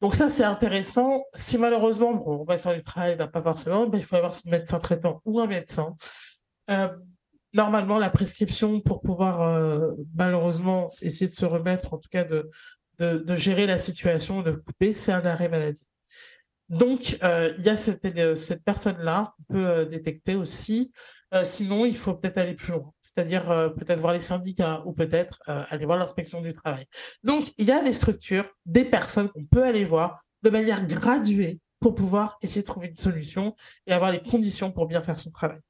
[0.00, 1.24] Donc ça c'est intéressant.
[1.34, 4.48] Si malheureusement, bon, le médecin du travail n'a pas forcément, ben, il faut avoir ce
[4.48, 5.96] médecin traitant ou un médecin.
[7.52, 12.50] normalement, la prescription pour pouvoir malheureusement essayer de se remettre, en tout cas de
[12.98, 15.86] de, gérer la situation, de couper, c'est un arrêt maladie.
[16.68, 20.92] Donc, il y a cette, cette personne-là qu'on peut détecter aussi.
[21.42, 23.44] sinon, il faut peut-être aller plus loin, c'est-à-dire
[23.76, 26.86] peut-être voir les syndicats ou peut-être aller voir l'inspection du travail.
[27.22, 31.60] Donc, il y a des structures, des personnes qu'on peut aller voir de manière graduée
[31.80, 33.54] pour pouvoir essayer de trouver une solution
[33.86, 35.60] et avoir les conditions pour bien faire son travail.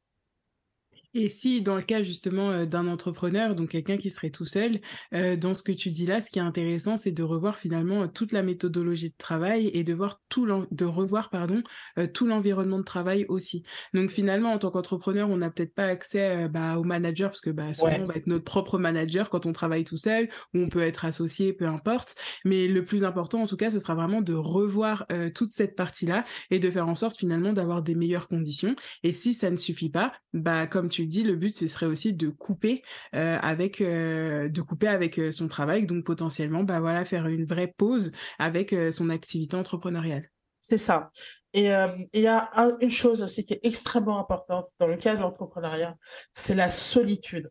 [1.15, 4.81] Et si, dans le cas justement euh, d'un entrepreneur, donc quelqu'un qui serait tout seul,
[5.15, 8.09] euh, dans ce que tu dis là, ce qui est intéressant, c'est de revoir finalement
[8.09, 11.63] toute la méthodologie de travail et de voir tout de revoir pardon
[11.99, 13.63] euh, tout l'environnement de travail aussi.
[13.95, 17.51] Donc finalement, en tant qu'entrepreneur, on n'a peut-être pas accès bah, au manager parce que
[17.51, 20.69] bah, souvent on va être notre propre manager quand on travaille tout seul, ou on
[20.69, 22.17] peut être associé, peu importe.
[22.45, 26.25] Mais le plus important, en tout cas, ce sera vraiment de revoir toute cette partie-là
[26.51, 28.75] et de faire en sorte finalement d'avoir des meilleures conditions.
[29.03, 32.13] Et si ça ne suffit pas, bah comme tu dit, le but ce serait aussi
[32.13, 32.83] de couper
[33.15, 37.45] euh, avec euh, de couper avec euh, son travail, donc potentiellement, bah voilà, faire une
[37.45, 40.31] vraie pause avec son activité entrepreneuriale.
[40.61, 41.11] C'est ça.
[41.53, 45.21] Et il y a une chose aussi qui est extrêmement importante dans le cas de
[45.21, 45.97] l'entrepreneuriat,
[46.33, 47.51] c'est la solitude.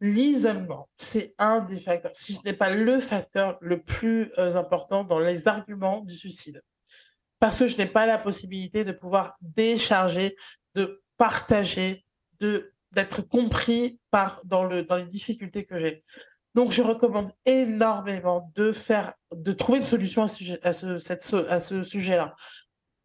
[0.00, 5.18] L'isolement, c'est un des facteurs, si ce n'est pas le facteur le plus important dans
[5.18, 6.62] les arguments du suicide.
[7.40, 10.36] Parce que je n'ai pas la possibilité de pouvoir décharger,
[10.74, 12.04] de partager
[12.92, 16.04] d'être compris par dans le dans les difficultés que j'ai.
[16.54, 21.60] Donc je recommande énormément de faire de trouver une solution à ce à ce, à
[21.60, 22.34] ce sujet-là.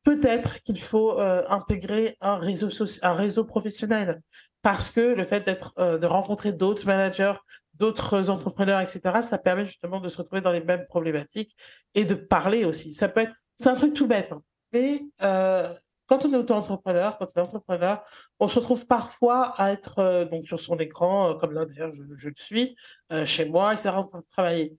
[0.03, 2.69] Peut-être qu'il faut euh, intégrer un réseau
[3.01, 4.21] un réseau professionnel
[4.61, 7.33] parce que le fait d'être euh, de rencontrer d'autres managers,
[7.75, 9.21] d'autres entrepreneurs, etc.
[9.21, 11.55] Ça permet justement de se retrouver dans les mêmes problématiques
[11.93, 12.93] et de parler aussi.
[12.93, 14.41] Ça peut être c'est un truc tout bête, hein.
[14.73, 15.71] mais euh,
[16.07, 18.03] quand on est auto-entrepreneur, quand on est entrepreneur,
[18.39, 21.91] on se retrouve parfois à être euh, donc sur son écran, euh, comme là d'ailleurs
[21.91, 22.75] je, le suis,
[23.11, 24.77] euh, chez moi, etc., en train de travailler.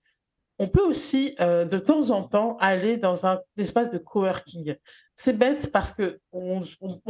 [0.59, 4.75] On peut aussi de temps en temps aller dans un espace de coworking.
[5.15, 6.63] C'est bête parce que on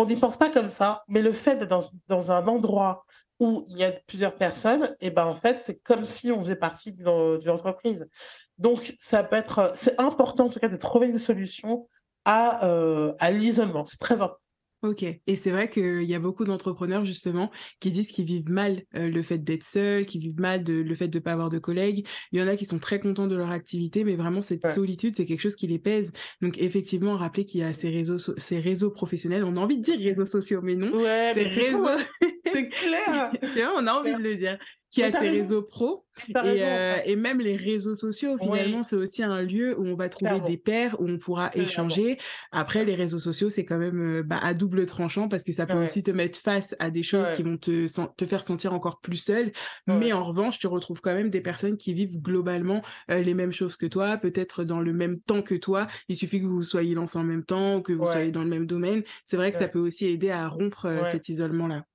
[0.06, 3.06] n'y pense pas comme ça, mais le fait d'être dans, dans, un endroit
[3.40, 6.42] où il y a plusieurs personnes, et eh ben en fait c'est comme si on
[6.42, 8.10] faisait partie d'une entreprise.
[8.58, 11.88] Donc ça peut être, c'est important en tout cas de trouver une solution
[12.28, 13.86] à, euh, à l'isolement.
[13.86, 14.42] C'est très important.
[14.84, 18.84] Ok, et c'est vrai qu'il y a beaucoup d'entrepreneurs justement qui disent qu'ils vivent mal
[18.96, 21.50] euh, le fait d'être seuls, qui vivent mal de, le fait de ne pas avoir
[21.50, 22.06] de collègues.
[22.32, 25.16] Il y en a qui sont très contents de leur activité, mais vraiment cette solitude,
[25.18, 26.12] c'est quelque chose qui les pèse.
[26.42, 29.84] Donc effectivement, rappeler qu'il y a ces réseaux, ces réseaux professionnels, on a envie de
[29.84, 31.88] dire réseaux sociaux, mais non, ouais, c'est réseaux.
[31.88, 31.98] Hein.
[32.54, 33.32] c'est clair.
[33.78, 37.40] on a envie de le dire qui a ses réseaux pro et, euh, et, même
[37.40, 41.08] les réseaux sociaux finalement c'est aussi un lieu où on va trouver des pairs où
[41.08, 42.18] on pourra échanger.
[42.52, 45.66] Après les réseaux sociaux c'est quand même euh, bah, à double tranchant parce que ça
[45.66, 49.00] peut aussi te mettre face à des choses qui vont te, te faire sentir encore
[49.02, 49.52] plus seul
[49.88, 53.52] mais en revanche tu retrouves quand même des personnes qui vivent globalement euh, les mêmes
[53.52, 55.88] choses que toi peut-être dans le même temps que toi.
[56.10, 58.66] Il suffit que vous soyez lancés en même temps que vous soyez dans le même
[58.66, 59.04] domaine.
[59.26, 61.86] C'est vrai que ça peut aussi aider à rompre cet isolement là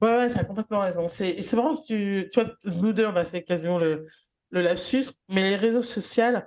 [0.00, 1.08] Ouais, ouais, t'as complètement raison.
[1.08, 4.06] C'est, vraiment que tu, tu vois, nous on a fait quasiment le,
[4.50, 6.40] le lapsus, mais les réseaux sociaux,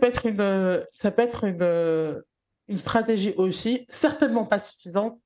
[0.00, 2.22] peut être une, ça peut être une,
[2.68, 5.20] une stratégie aussi, certainement pas suffisante.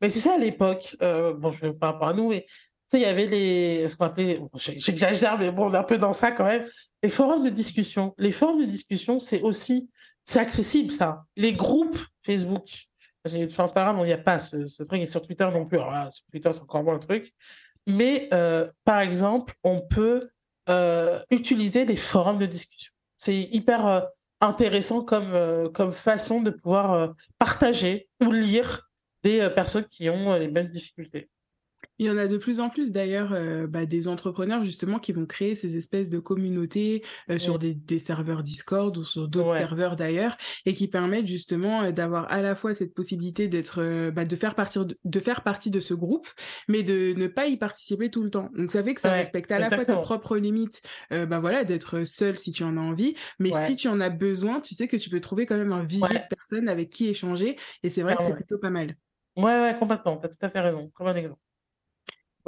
[0.00, 2.48] Mais tu sais, à l'époque, euh, bon, je ne pas à nous, mais tu
[2.88, 5.98] sais, il y avait les, ce qu'on appelait, j'exagère, mais bon, on est un peu
[5.98, 6.64] dans ça quand même,
[7.02, 8.14] les forums de discussion.
[8.18, 9.90] Les forums de discussion, c'est aussi,
[10.24, 11.24] c'est accessible, ça.
[11.36, 12.88] Les groupes Facebook,
[13.24, 15.78] sur Instagram, il n'y a pas ce, truc, et sur Twitter non plus.
[15.78, 17.32] Alors là, sur Twitter, c'est encore moins le truc.
[17.86, 20.30] Mais euh, par exemple, on peut
[20.68, 22.92] euh, utiliser des forums de discussion.
[23.18, 24.00] C'est hyper euh,
[24.40, 28.90] intéressant comme, comme façon de pouvoir partager ou lire
[29.22, 31.30] des personnes qui ont les mêmes difficultés.
[32.02, 35.12] Il y en a de plus en plus d'ailleurs euh, bah, des entrepreneurs justement qui
[35.12, 39.56] vont créer ces espèces de communautés euh, sur des, des, serveurs Discord ou sur d'autres
[39.56, 40.36] serveurs d'ailleurs
[40.66, 44.56] et qui permettent justement euh, d'avoir à la fois cette possibilité d'être bah, de faire
[44.56, 46.26] partir de, faire partie de ce groupe
[46.66, 48.50] mais de ne pas y participer tout le temps.
[48.56, 52.02] Donc ça fait que ça respecte à la fois tes propres limites bah voilà d'être
[52.02, 54.96] seul si tu en as envie mais si tu en as besoin, tu sais que
[54.96, 58.16] tu peux trouver quand même un vivier de personnes avec qui échanger et c'est vrai
[58.16, 58.96] que c'est plutôt pas mal.
[59.36, 60.18] Ouais, ouais, complètement.
[60.18, 60.90] Tu as tout à fait raison.
[60.94, 61.40] Comme un exemple.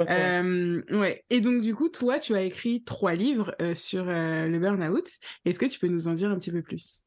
[0.01, 1.23] Euh, ouais.
[1.29, 5.09] Et donc, du coup, toi, tu as écrit trois livres euh, sur euh, le burn-out.
[5.45, 7.01] Est-ce que tu peux nous en dire un petit peu plus?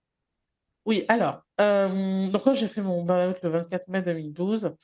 [0.87, 4.75] Oui, alors, donc moi, j'ai fait mon burn-out le 24 mai 2012.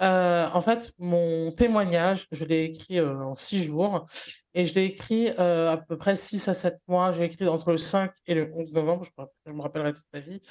[0.00, 4.06] en fait, mon témoignage, je l'ai écrit en six jours
[4.52, 7.14] et je l'ai écrit à peu près six à sept mois.
[7.14, 10.20] J'ai écrit entre le 5 et le 11 novembre, je, je me rappellerai toute ma
[10.20, 10.42] vie.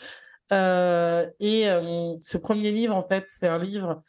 [1.40, 1.66] et
[2.24, 4.02] ce premier livre, en fait, c'est un livre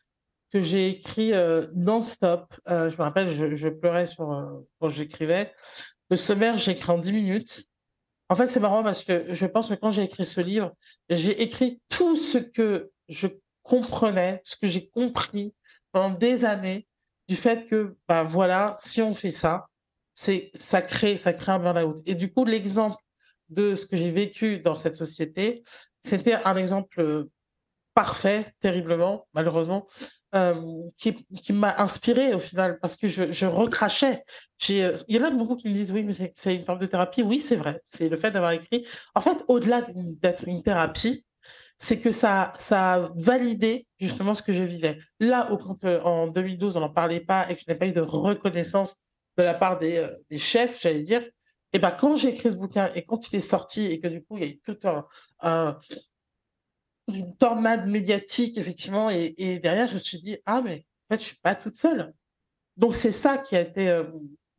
[0.55, 2.55] que j'ai écrit euh, non-stop.
[2.69, 5.53] Euh, je me rappelle, je, pleurais sur, euh, quand j'écrivais.
[6.11, 7.65] Le sommaire, j'ai écrit en 10 minutes.
[8.29, 10.73] En fait, c'est marrant parce que je pense que quand j'ai écrit ce livre,
[11.11, 13.27] j'ai écrit tout ce que je
[13.65, 15.53] comprenais, ce que j'ai compris
[15.91, 16.87] pendant des années
[17.27, 19.67] du fait que, bah voilà, si on fait ça,
[20.15, 22.01] c'est ça crée, ça crée un burn-out.
[22.07, 23.03] Et du coup, l'exemple
[23.49, 25.65] de ce que j'ai vécu dans cette société,
[26.05, 27.27] c'était un exemple
[27.95, 29.89] parfait, terriblement, malheureusement,
[30.35, 34.25] euh, qui, m'a inspiré au final, parce que je, recrachais.
[34.71, 36.87] Euh, il y en a beaucoup qui me disent, oui, mais c'est une forme de
[36.87, 37.23] thérapie.
[37.23, 38.87] Oui, c'est vrai, c'est le fait d'avoir écrit.
[39.15, 41.25] En fait, au-delà d'être une thérapie,
[41.79, 44.99] c'est que ça, ça a validé justement ce que je vivais.
[45.21, 47.93] Là, au, quand en 2012, on n'en parlait pas et que je n'ai pas eu
[47.93, 49.03] de reconnaissance
[49.37, 51.25] de la part des, chefs, j'allais dire,
[51.73, 54.23] et ben quand j'ai écrit ce bouquin et quand il est sorti et que du
[54.23, 54.79] coup il y a eu tout
[55.41, 55.79] un,
[57.09, 61.21] une tornade médiatique effectivement et, et, derrière je me suis dit ah mais en fait
[61.21, 62.13] je suis pas toute seule
[62.77, 64.05] donc c'est ça qui a été euh,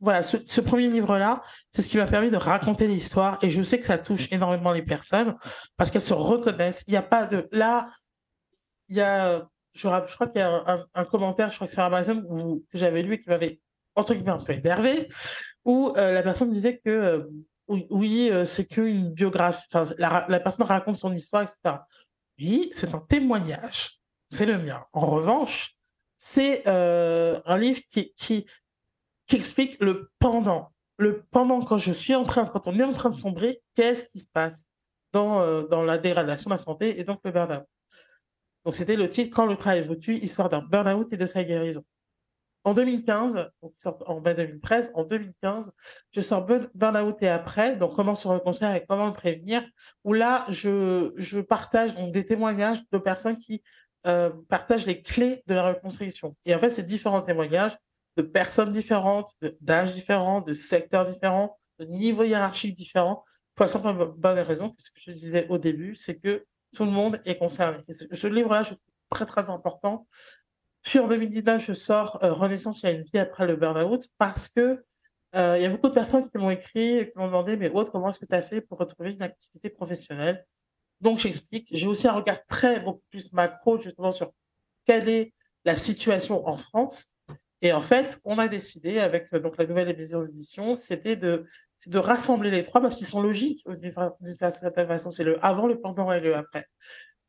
[0.00, 3.50] voilà ce, ce, premier livre là c'est ce qui m'a permis de raconter l'histoire et
[3.50, 5.36] je sais que ça touche énormément les personnes
[5.76, 7.88] parce qu'elles se reconnaissent il n'y a pas de là
[8.88, 12.22] il y a je, crois qu'il y a un, commentaire je crois que sur Amazon
[12.70, 13.60] que j'avais lu et qui m'avait
[13.96, 15.08] entre guillemets un peu énervé
[15.64, 17.24] où euh, la personne disait que euh,
[17.68, 21.78] oui, c'est qu'une biographie, enfin, la, la, personne raconte son histoire, etc.
[22.38, 24.84] Oui, c'est un témoignage, c'est le mien.
[24.92, 25.74] En revanche,
[26.18, 28.46] c'est un livre qui, qui,
[29.32, 30.72] explique le pendant.
[30.98, 34.04] Le pendant, quand je suis en train, quand on est en train de sombrer, qu'est-ce
[34.10, 34.64] qui se passe
[35.12, 37.64] dans, dans la dégradation de la santé et donc le burn-out.
[38.64, 41.44] Donc c'était le titre Quand le travail vous tue, histoire d'un burn-out et de sa
[41.44, 41.84] guérison.
[42.66, 43.48] En 2015,
[44.06, 45.70] en 2013, en 2015,
[46.10, 49.62] je sors Burnout et après, donc comment se reconstruire et comment le prévenir,
[50.02, 53.62] où là, je, je partage donc, des témoignages de personnes qui
[54.08, 56.34] euh, partagent les clés de la reconstruction.
[56.44, 57.76] Et en fait, c'est différents témoignages
[58.16, 63.22] de personnes différentes, d'âges différents, de secteurs différents, de niveaux hiérarchiques différents,
[63.54, 66.84] pour la simple bonne raison, que ce que je disais au début, c'est que tout
[66.84, 67.78] le monde est concerné.
[67.86, 70.08] ce livre-là, je trouve très, très important
[70.86, 74.06] puis en 2019, je sors euh, Renaissance, il y a une vie après le burn-out
[74.18, 74.84] parce que
[75.34, 77.68] euh, il y a beaucoup de personnes qui m'ont écrit et qui m'ont demandé Mais
[77.68, 80.46] Aude, comment est-ce que tu as fait pour retrouver une activité professionnelle?
[81.00, 81.66] Donc, j'explique.
[81.72, 84.32] J'ai aussi un regard très, beaucoup plus macro, justement, sur
[84.84, 87.12] quelle est la situation en France.
[87.62, 91.46] Et en fait, on a décidé, avec euh, donc, la nouvelle émission d'édition, c'était de,
[91.88, 95.10] de rassembler les trois parce qu'ils sont logiques d'une certaine façon.
[95.10, 96.64] C'est le avant, le pendant et le après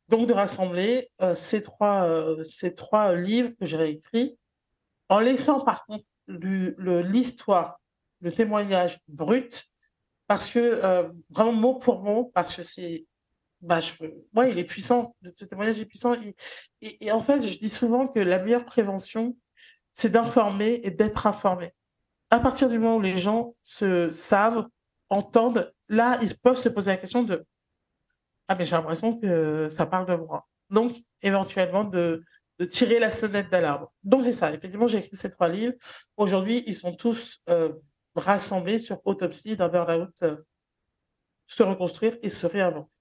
[0.08, 4.38] donc de rassembler euh, ces, trois, euh, ces trois livres que j'ai réécrits,
[5.08, 7.80] en laissant par contre l'histoire,
[8.20, 9.64] le, témoignage brut,
[10.26, 13.06] parce que euh, vraiment mot pour mot, parce que c'est,
[13.60, 13.92] bah, je,
[14.34, 16.14] ouais, il est puissant, ce témoignage est puissant.
[16.80, 19.36] Et, et, en fait, je dis souvent que la meilleure prévention,
[19.94, 21.70] c'est d'informer et d'être informé.
[22.30, 24.68] À partir du moment où les gens se savent,
[25.08, 27.44] entendent, là, ils peuvent se poser la question de
[28.48, 30.48] ah, mais j'ai l'impression que ça parle de moi.
[30.70, 32.24] Donc, éventuellement, de,
[32.70, 33.86] tirer la sonnette d'alarme.
[34.02, 34.52] Donc, c'est ça.
[34.52, 35.74] Effectivement, j'ai écrit ces trois livres.
[36.16, 37.72] Aujourd'hui, ils sont tous euh,
[38.16, 40.36] rassemblés sur Autopsie d'un burn-out, euh,
[41.46, 42.97] se reconstruire et se réinventer.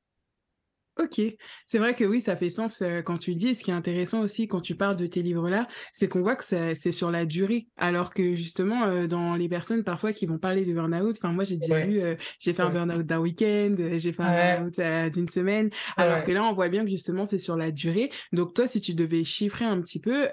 [0.99, 1.21] Ok,
[1.67, 3.53] c'est vrai que oui, ça fait sens euh, quand tu dis.
[3.53, 6.43] Ce qui est intéressant aussi quand tu parles de tes livres-là, c'est qu'on voit que
[6.43, 10.65] c'est sur la durée, alors que justement euh, dans les personnes parfois qui vont parler
[10.65, 14.11] de burn-out, enfin moi j'ai déjà vu, euh, j'ai fait un burn-out d'un week-end, j'ai
[14.11, 17.57] fait un burn-out d'une semaine, alors que là on voit bien que justement c'est sur
[17.57, 18.09] la durée.
[18.33, 20.29] Donc toi, si tu devais chiffrer un petit peu,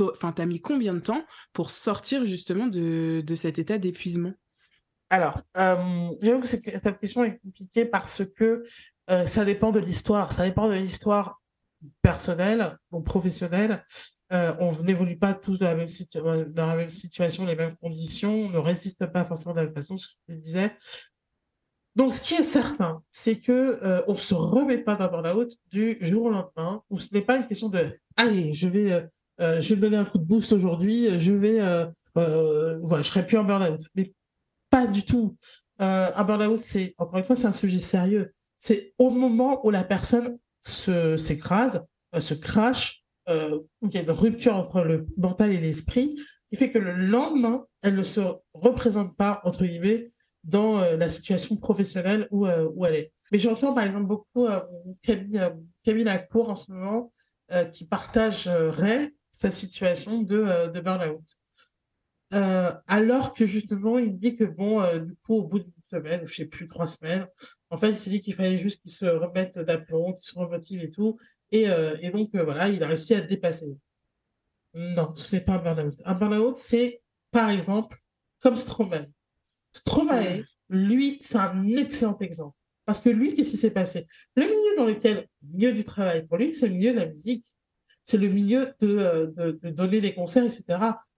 [0.00, 4.32] enfin t'as mis combien de temps pour sortir justement de, de cet état d'épuisement?
[5.12, 8.62] Alors, j'avoue que cette question est compliquée parce que
[9.10, 10.32] euh, ça dépend de l'histoire.
[10.32, 11.40] Ça dépend de l'histoire
[12.02, 13.84] personnelle ou professionnelle.
[14.32, 15.88] Euh, on n'évolue pas tous dans la, même
[16.52, 18.32] dans la même situation, les mêmes conditions.
[18.32, 20.76] On ne résiste pas forcément de la même façon, ce que je disais.
[21.96, 25.98] Donc, ce qui est certain, c'est que euh, on se remet pas d'un burn-out du
[26.00, 29.02] jour au lendemain, ce n'est pas une question de allez, je vais, euh,
[29.40, 31.58] euh je vais donner un coup de boost aujourd'hui, je vais,
[32.14, 33.80] voilà, je serai plus en burn-out.
[33.96, 34.12] Mais
[34.70, 35.36] pas du tout.
[35.80, 39.82] un burn-out, c'est encore une fois, c'est un sujet sérieux c'est au moment où la
[39.82, 41.84] personne se s'écrase,
[42.14, 46.14] euh, se crache, euh, où il y a une rupture entre le mental et l'esprit,
[46.48, 48.20] qui fait que le lendemain, elle ne se
[48.52, 50.12] représente pas, entre guillemets,
[50.44, 53.12] dans euh, la situation professionnelle où, où elle est.
[53.32, 54.48] Mais j'entends par exemple beaucoup
[55.02, 55.40] Camille,
[55.84, 57.12] Camille Lacour en ce moment
[57.72, 61.22] qui partagerait sa situation de, de burn-out.
[62.88, 66.34] alors que justement, il dit que bon, du coup, au bout d'une semaine, ou je
[66.34, 67.26] sais plus, trois semaines,
[67.70, 70.82] en fait, il s'est dit qu'il fallait juste qu'il se remette d'aplomb, qu'il se remotive
[70.82, 71.18] et tout.
[71.52, 73.76] Et, euh, et donc, euh, voilà, il a réussi à dépasser.
[74.74, 75.94] Non, ce n'est pas un burn-out.
[76.04, 77.98] Un burn-out, c'est, par exemple,
[78.40, 79.06] comme Stromae.
[79.72, 82.56] Stromae, lui, c'est un excellent exemple.
[82.84, 84.06] Parce que lui, qu'est-ce qui s'est passé?
[84.34, 87.06] Le milieu dans lequel, le milieu du travail pour lui, c'est le milieu de la
[87.06, 87.44] musique.
[88.04, 90.64] C'est le milieu de, euh, de, de, donner des concerts, etc.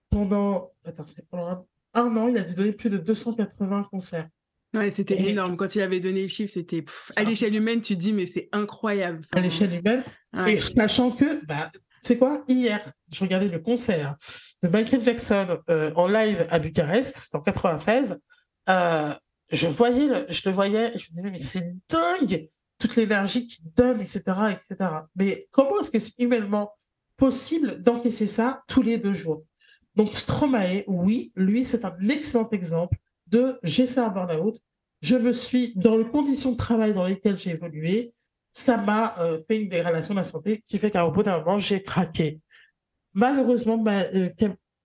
[0.09, 4.29] Pendant, attends, pendant un, an, il a dû donner plus de 280 concerts.
[4.73, 5.55] Ouais, c'était énorme.
[5.55, 6.83] Quand il avait donné le chiffre, c'était
[7.15, 9.21] à l'échelle humaine, tu te dis, mais c'est incroyable.
[9.31, 10.03] À l'échelle humaine.
[10.47, 11.69] Et sachant que, bah,
[12.01, 12.43] c'est quoi?
[12.47, 14.15] Hier, je regardais le concert
[14.61, 18.19] de Michael Jackson euh, en live à Bucarest, en 96.
[18.69, 19.13] Euh,
[19.51, 22.47] je voyais, le, je le voyais, je me disais, mais c'est dingue
[22.79, 24.21] toute l'énergie qu'il donne, etc.,
[24.51, 24.89] etc.
[25.15, 26.71] Mais comment est-ce que c'est humainement
[27.15, 29.45] possible d'encaisser ça tous les deux jours?
[29.95, 32.97] Donc Stromae, oui, lui, c'est un excellent exemple
[33.27, 34.59] de j'ai fait un burn-out,
[35.01, 38.13] je me suis, dans les conditions de travail dans lesquelles j'ai évolué,
[38.53, 41.57] ça m'a euh, fait une dégradation de la santé qui fait qu'à bout d'un moment,
[41.57, 42.39] j'ai craqué.
[43.13, 44.29] Malheureusement, bah, euh,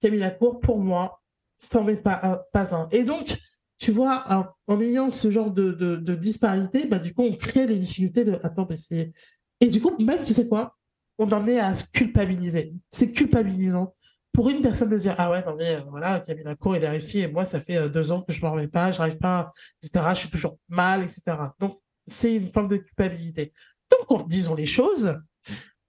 [0.00, 1.20] Camille Lacour, pour moi,
[1.58, 2.88] ça n'en est pas un.
[2.90, 3.38] Et donc,
[3.78, 4.24] tu vois,
[4.66, 8.66] en, ayant ce genre de, disparité, bah, du coup, on crée les difficultés de attends,
[8.68, 9.12] mais c'est.
[9.60, 10.76] Et du coup, même, tu sais quoi,
[11.18, 12.74] on en est à se culpabiliser.
[12.90, 13.94] C'est culpabilisant
[14.38, 16.90] pour une personne de dire ah ouais non mais euh, voilà Camille Lacour il a
[16.90, 19.50] réussi et moi ça fait euh, deux ans que je m'en remets pas j'arrive pas
[19.82, 21.76] etc je suis toujours mal etc donc
[22.06, 23.52] c'est une forme de culpabilité.
[23.90, 25.20] Donc, disons les choses,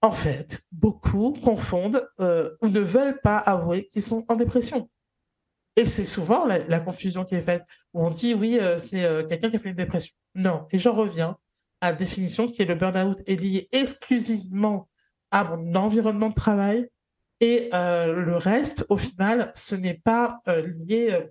[0.02, 4.90] en fait, beaucoup confondent euh, ou ne veulent pas avouer qu'ils sont en dépression.
[5.76, 9.56] Et c'est souvent la, confusion qui est faite, où on dit oui, c'est quelqu'un qui
[9.56, 10.12] a fait une dépression.
[10.34, 11.38] Non, et j'en reviens
[11.80, 14.88] à la définition qui est le burn-out est lié exclusivement
[15.30, 16.90] à mon environnement de travail,
[17.40, 21.26] et le reste, au final, ce n'est pas lié,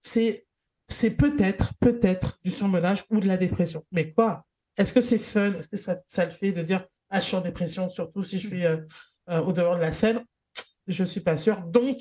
[0.00, 0.46] c'est
[0.88, 3.84] c'est peut-être, peut-être du surmenage ou de la dépression.
[3.92, 4.44] Mais quoi?
[4.76, 5.52] Est-ce que c'est fun?
[5.52, 8.38] Est-ce que ça, ça, le fait de dire ah je suis en dépression, surtout si
[8.38, 8.78] je suis euh,
[9.28, 10.24] euh, au dehors de la scène
[10.86, 11.60] Je suis pas sûr.
[11.62, 11.98] Donc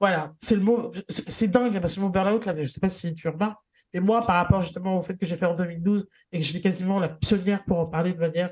[0.00, 3.14] voilà, c'est le mot, c'est dingue parce que mon burn-out là, je sais pas si
[3.14, 3.60] tu remarques.
[3.92, 6.60] Et moi, par rapport justement au fait que j'ai fait en 2012 et que j'étais
[6.60, 8.50] quasiment la pionnière pour en parler de manière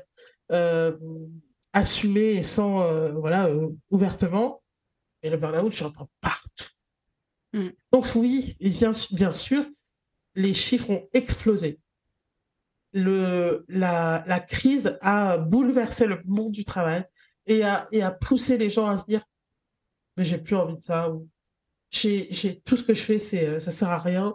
[1.75, 3.49] euh, assumée et sans voilà
[3.89, 4.61] ouvertement,
[5.21, 6.75] et le burn-out, je entends partout
[7.55, 7.69] Mm.
[7.91, 9.65] Donc oui, bien, bien sûr,
[10.35, 11.79] les chiffres ont explosé.
[12.91, 17.05] Le, la, la, crise a bouleversé le monde du travail
[17.45, 19.21] et a, et a poussé les gens à se dire
[20.15, 21.27] mais j'ai plus envie de ça ou
[21.91, 24.33] j'ai tout ce que je fais c'est euh, ça sert à rien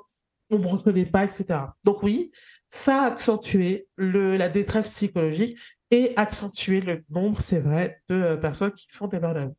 [0.51, 2.31] on me reconnaît pas etc donc oui
[2.69, 5.57] ça a accentué le, la détresse psychologique
[5.91, 9.57] et accentué le nombre c'est vrai de euh, personnes qui font des burn-out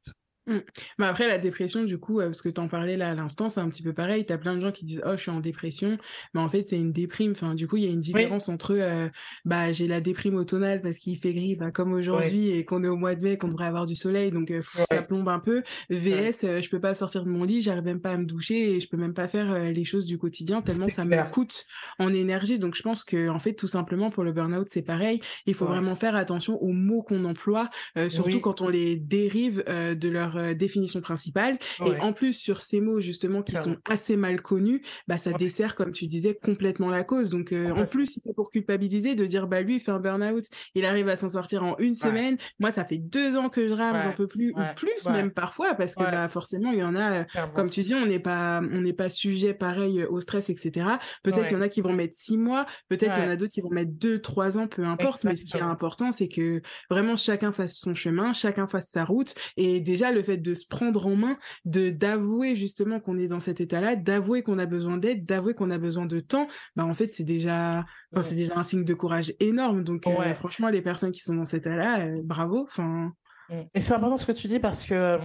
[0.48, 0.58] Mmh.
[0.98, 3.60] Mais après, la dépression, du coup, parce que tu en parlais là à l'instant, c'est
[3.60, 4.26] un petit peu pareil.
[4.26, 5.98] Tu as plein de gens qui disent Oh, je suis en dépression.
[6.34, 7.32] Mais en fait, c'est une déprime.
[7.32, 9.10] Enfin, du coup, il y a une différence entre euh,
[9.46, 12.88] bah, j'ai la déprime automnale parce qu'il fait gris, bah, comme aujourd'hui, et qu'on est
[12.88, 14.32] au mois de mai, qu'on devrait avoir du soleil.
[14.32, 15.64] Donc, euh, ça plombe un peu.
[15.90, 18.76] VS, euh, je peux pas sortir de mon lit, j'arrive même pas à me doucher
[18.76, 21.66] et je peux même pas faire les choses du quotidien tellement ça me coûte
[22.00, 22.60] en énergie.
[22.60, 25.22] Donc, je pense que, en fait, tout simplement, pour le burn-out, c'est pareil.
[25.46, 27.70] Il faut vraiment faire attention aux mots qu'on emploie,
[28.10, 31.58] surtout quand on les dérive de leur euh, définition principale.
[31.86, 35.76] Et en plus, sur ces mots, justement, qui sont assez mal connus, bah, ça dessert,
[35.76, 37.30] comme tu disais, complètement la cause.
[37.30, 40.46] Donc, euh, en plus, c'est pour culpabiliser de dire, bah, lui, il fait un burn-out,
[40.76, 42.38] il arrive à s'en sortir en une semaine.
[42.60, 45.74] Moi, ça fait deux ans que je rame, j'en peux plus, ou plus même parfois,
[45.76, 48.82] parce que, bah, forcément, il y en a, comme tu dis, on n'est pas, on
[48.82, 50.86] n'est pas sujet pareil au stress, etc.
[51.24, 53.36] Peut-être qu'il y en a qui vont mettre six mois, peut-être qu'il y en a
[53.36, 55.24] d'autres qui vont mettre deux, trois ans, peu importe.
[55.24, 59.06] Mais ce qui est important, c'est que vraiment chacun fasse son chemin, chacun fasse sa
[59.06, 59.34] route.
[59.58, 63.40] Et déjà, le fait de se prendre en main, de d'avouer justement qu'on est dans
[63.40, 66.94] cet état-là, d'avouer qu'on a besoin d'aide, d'avouer qu'on a besoin de temps, bah en
[66.94, 67.86] fait c'est déjà,
[68.22, 69.84] c'est déjà un signe de courage énorme.
[69.84, 72.64] Donc euh, franchement, les personnes qui sont dans cet état-là, euh, bravo.
[72.64, 73.14] Enfin.
[73.50, 73.56] Mmh.
[73.74, 75.20] Et c'est important ce que tu dis parce que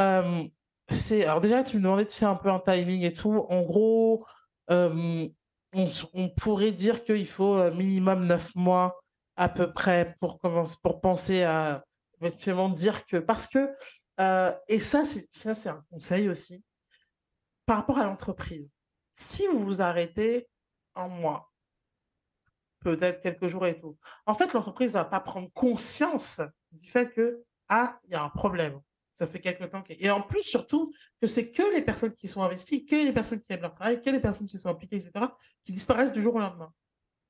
[0.00, 0.42] euh,
[0.90, 3.46] c'est, alors déjà tu me demandais tu sais un peu un timing et tout.
[3.48, 4.24] En gros,
[4.68, 5.30] on,
[5.72, 9.00] on, pourrait dire qu'il faut minimum neuf mois
[9.36, 11.84] à peu près pour commencer, pour penser à
[12.20, 13.70] éventuellement dire que parce que
[14.20, 16.62] euh, et ça, c'est un conseil aussi
[17.66, 18.70] par rapport à l'entreprise.
[19.12, 20.48] Si vous vous arrêtez
[20.94, 21.52] un mois,
[22.80, 23.96] peut-être quelques jours et tout,
[24.26, 26.40] en fait, l'entreprise ne va pas prendre conscience
[26.72, 28.80] du fait que, ah, il y a un problème.
[29.14, 29.82] Ça fait quelques temps.
[29.88, 33.40] Et en plus, surtout, que c'est que les personnes qui sont investies, que les personnes
[33.40, 35.26] qui aiment leur travail, que les personnes qui sont impliquées, etc.,
[35.64, 36.72] qui disparaissent du jour au lendemain.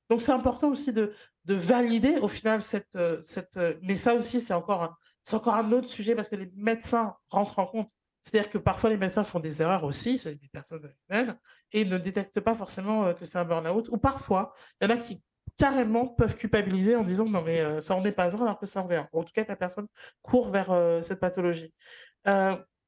[0.07, 1.13] Donc, c'est important aussi de,
[1.45, 2.95] de valider au final cette.
[2.95, 6.35] Euh, cette euh, mais ça aussi, c'est encore c'est encore un autre sujet parce que
[6.35, 7.89] les médecins rentrent en compte.
[8.23, 11.37] C'est-à-dire que parfois les médecins font des erreurs aussi, c'est des personnes humaines,
[11.71, 13.89] et ne détectent pas forcément euh, que c'est un burn-out.
[13.89, 15.21] Ou parfois, il y en a qui
[15.57, 18.65] carrément peuvent culpabiliser en disant non mais euh, ça en est pas un alors que
[18.65, 19.87] ça en est En tout cas, la personne
[20.21, 21.73] court vers euh, cette pathologie.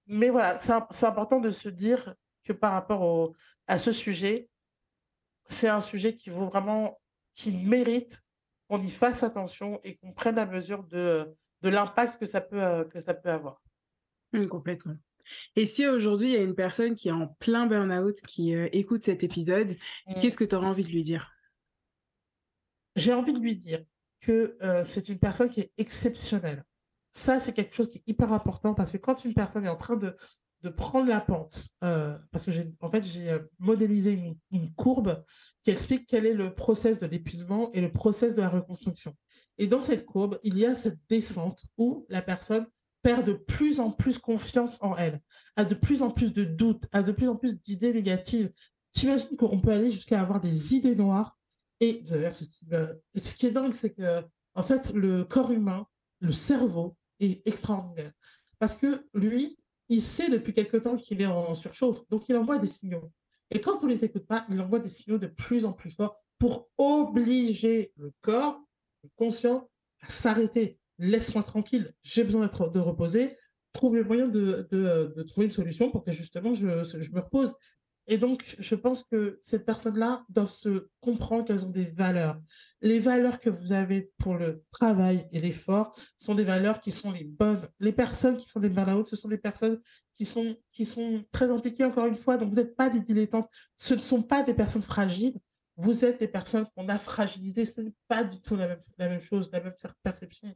[0.07, 3.33] mais voilà, c'est important de se dire que par rapport
[3.67, 4.49] à ce sujet,
[5.47, 6.99] c'est un sujet qui vaut vraiment
[7.35, 8.21] qui mérite
[8.69, 12.87] qu'on y fasse attention et qu'on prenne la mesure de, de l'impact que, ça peut,
[12.91, 13.61] que ça peut avoir.
[14.33, 14.95] Mmh, complètement.
[15.55, 19.03] Et si aujourd'hui, il y a une personne qui est en plein burn-out, qui écoute
[19.03, 19.75] cet épisode,
[20.07, 20.19] mmh.
[20.21, 21.31] qu'est-ce que tu auras envie de lui dire?
[22.95, 23.83] J'ai envie de lui dire
[24.19, 26.63] que c'est une personne qui est exceptionnelle.
[27.13, 29.75] Ça, c'est quelque chose qui est hyper important parce que quand une personne est en
[29.75, 30.15] train de,
[30.63, 35.23] de prendre la pente, parce que j'ai en fait, j'ai modélisé une, une, courbe
[35.63, 39.15] qui explique quel est le process de l'épuisement et le process de la reconstruction.
[39.61, 42.65] Et dans cette courbe, il y a cette descente où la personne
[43.03, 45.19] perd de plus en plus confiance en elle,
[45.55, 48.51] a de plus en plus de doutes, a de plus en plus d'idées négatives.
[48.91, 51.37] T'imagines qu'on peut aller jusqu'à avoir des idées noires.
[51.79, 52.45] Et d'ailleurs, ce,
[53.35, 54.23] qui est dingue, c'est que,
[54.55, 55.85] en fait, le corps humain,
[56.21, 58.13] le cerveau, est extraordinaire.
[58.57, 59.59] Parce que lui,
[59.89, 63.11] il sait depuis quelque temps qu'il est en surchauffe, donc il envoie des signaux.
[63.51, 65.91] Et quand on ne les écoute pas, il envoie des signaux de plus en plus
[65.91, 68.59] forts pour obliger le corps,
[69.17, 69.69] conscient,
[70.01, 73.37] à s'arrêter laisse-moi tranquille, j'ai besoin de reposer,
[73.73, 77.53] trouve le moyen de, de, trouver une solution pour que justement je, me repose.
[78.07, 82.39] Et donc, je pense que ces personnes-là doivent se comprendre qu'elles ont des valeurs.
[82.81, 87.11] Les valeurs que vous avez pour le travail et l'effort sont des valeurs qui sont
[87.11, 87.61] les bonnes.
[87.79, 89.79] Les personnes qui font des burn-out, ce sont des personnes
[90.17, 90.25] qui
[90.85, 92.37] sont très impliquées, encore une fois.
[92.37, 93.49] Donc, vous n'êtes pas des dilettantes.
[93.77, 95.39] Ce ne sont pas des personnes fragiles.
[95.81, 97.65] Vous êtes des personnes qu'on a fragilisées.
[97.65, 98.67] Ce n'est pas du tout la
[98.99, 100.55] même, chose, la même perception.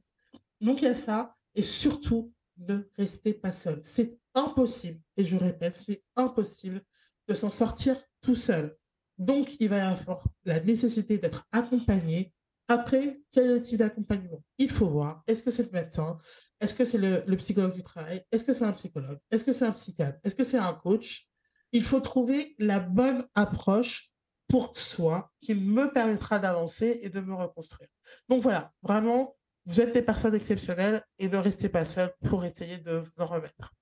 [0.61, 3.82] Donc il y a ça, et surtout, ne restez pas seul.
[3.84, 6.82] C'est impossible, et je répète, c'est impossible
[7.28, 8.78] de s'en sortir tout seul.
[9.17, 12.34] Donc il va y avoir la nécessité d'être accompagné.
[12.67, 14.43] Après, quel est le type d'accompagnement?
[14.57, 16.17] Il faut voir, est-ce que c'est le médecin?
[16.59, 18.23] Est-ce que c'est le, psychologue du travail?
[18.32, 19.19] Est-ce que c'est un psychologue?
[19.32, 20.19] Est-ce que c'est un psychiatre?
[20.23, 21.28] Est-ce que c'est un coach?
[21.71, 24.11] Il faut trouver la bonne approche
[24.47, 27.89] pour soi qui me permettra d'avancer et de me reconstruire.
[28.29, 29.35] Donc voilà, vraiment,
[29.65, 33.25] vous êtes des personnes exceptionnelles et ne restez pas seuls pour essayer de vous en
[33.25, 33.73] remettre.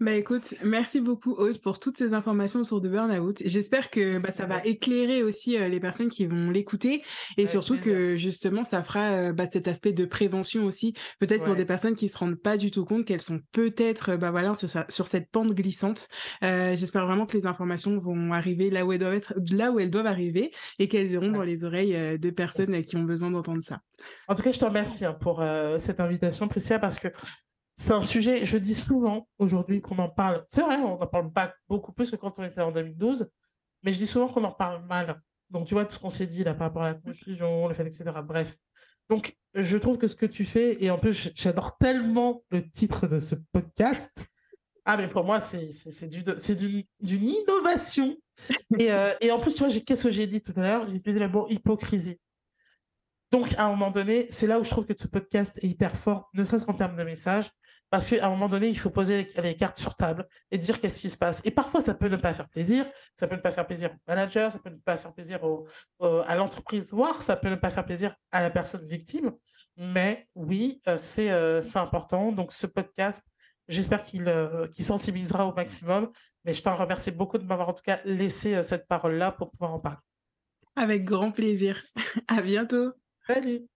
[0.00, 3.42] Bah écoute, merci beaucoup Aude pour toutes ces informations sur le burn-out.
[3.44, 7.02] J'espère que bah, ça va éclairer aussi euh, les personnes qui vont l'écouter
[7.36, 11.56] et surtout que justement ça fera euh, bah, cet aspect de prévention aussi, peut-être pour
[11.56, 14.70] des personnes qui se rendent pas du tout compte qu'elles sont peut-être bah voilà sur,
[14.88, 16.08] sur cette pente glissante.
[16.44, 19.80] Euh, J'espère vraiment que les informations vont arriver là où elles doivent être, là où
[19.80, 23.32] elles doivent arriver et qu'elles iront dans les oreilles euh, de personnes qui ont besoin
[23.32, 23.80] d'entendre ça.
[24.28, 25.44] En tout cas, je te remercie hein, pour
[25.80, 27.08] cette invitation, Priscilla, parce que
[27.78, 30.42] c'est un sujet, je dis souvent aujourd'hui qu'on en parle.
[30.48, 33.30] C'est vrai, on en parle pas beaucoup plus que quand on était en 2012,
[33.84, 35.22] mais je dis souvent qu'on en parle mal.
[35.50, 37.74] Donc, tu vois, tout ce qu'on s'est dit là par rapport à la confusion, le
[37.74, 38.10] fait, etc.
[38.24, 38.56] Bref.
[39.08, 43.06] Donc, je trouve que ce que tu fais, et en plus, j'adore tellement le titre
[43.06, 44.26] de ce podcast.
[44.84, 48.16] Ah, mais pour moi, c'est d'une innovation.
[48.78, 50.90] Et, euh, et, en plus, tu vois, qu'est-ce que j'ai dit tout à l'heure?
[50.90, 52.18] J'ai utilisé le mot hypocrisie.
[53.30, 55.96] Donc, à un moment donné, c'est là où je trouve que ce podcast est hyper
[55.96, 57.50] fort, ne serait-ce qu'en termes de message.
[57.90, 61.00] Parce qu'à un moment donné, il faut poser les, cartes sur table et dire qu'est-ce
[61.00, 61.40] qui se passe.
[61.44, 62.86] Et parfois, ça peut ne pas faire plaisir.
[63.16, 65.66] Ça peut ne pas faire plaisir au manager, ça peut ne pas faire plaisir au,
[66.00, 69.32] à l'entreprise, voire ça peut ne pas faire plaisir à la personne victime.
[69.78, 72.32] Mais oui, euh, euh, c'est important.
[72.32, 73.26] Donc, ce podcast,
[73.68, 76.10] j'espère qu'il euh, sensibilisera au maximum.
[76.44, 79.74] Mais je t'en remercie beaucoup de m'avoir en tout cas laissé cette parole-là pour pouvoir
[79.74, 79.98] en parler.
[80.76, 81.82] Avec grand plaisir.
[82.28, 82.92] à bientôt.
[83.26, 83.66] Salut.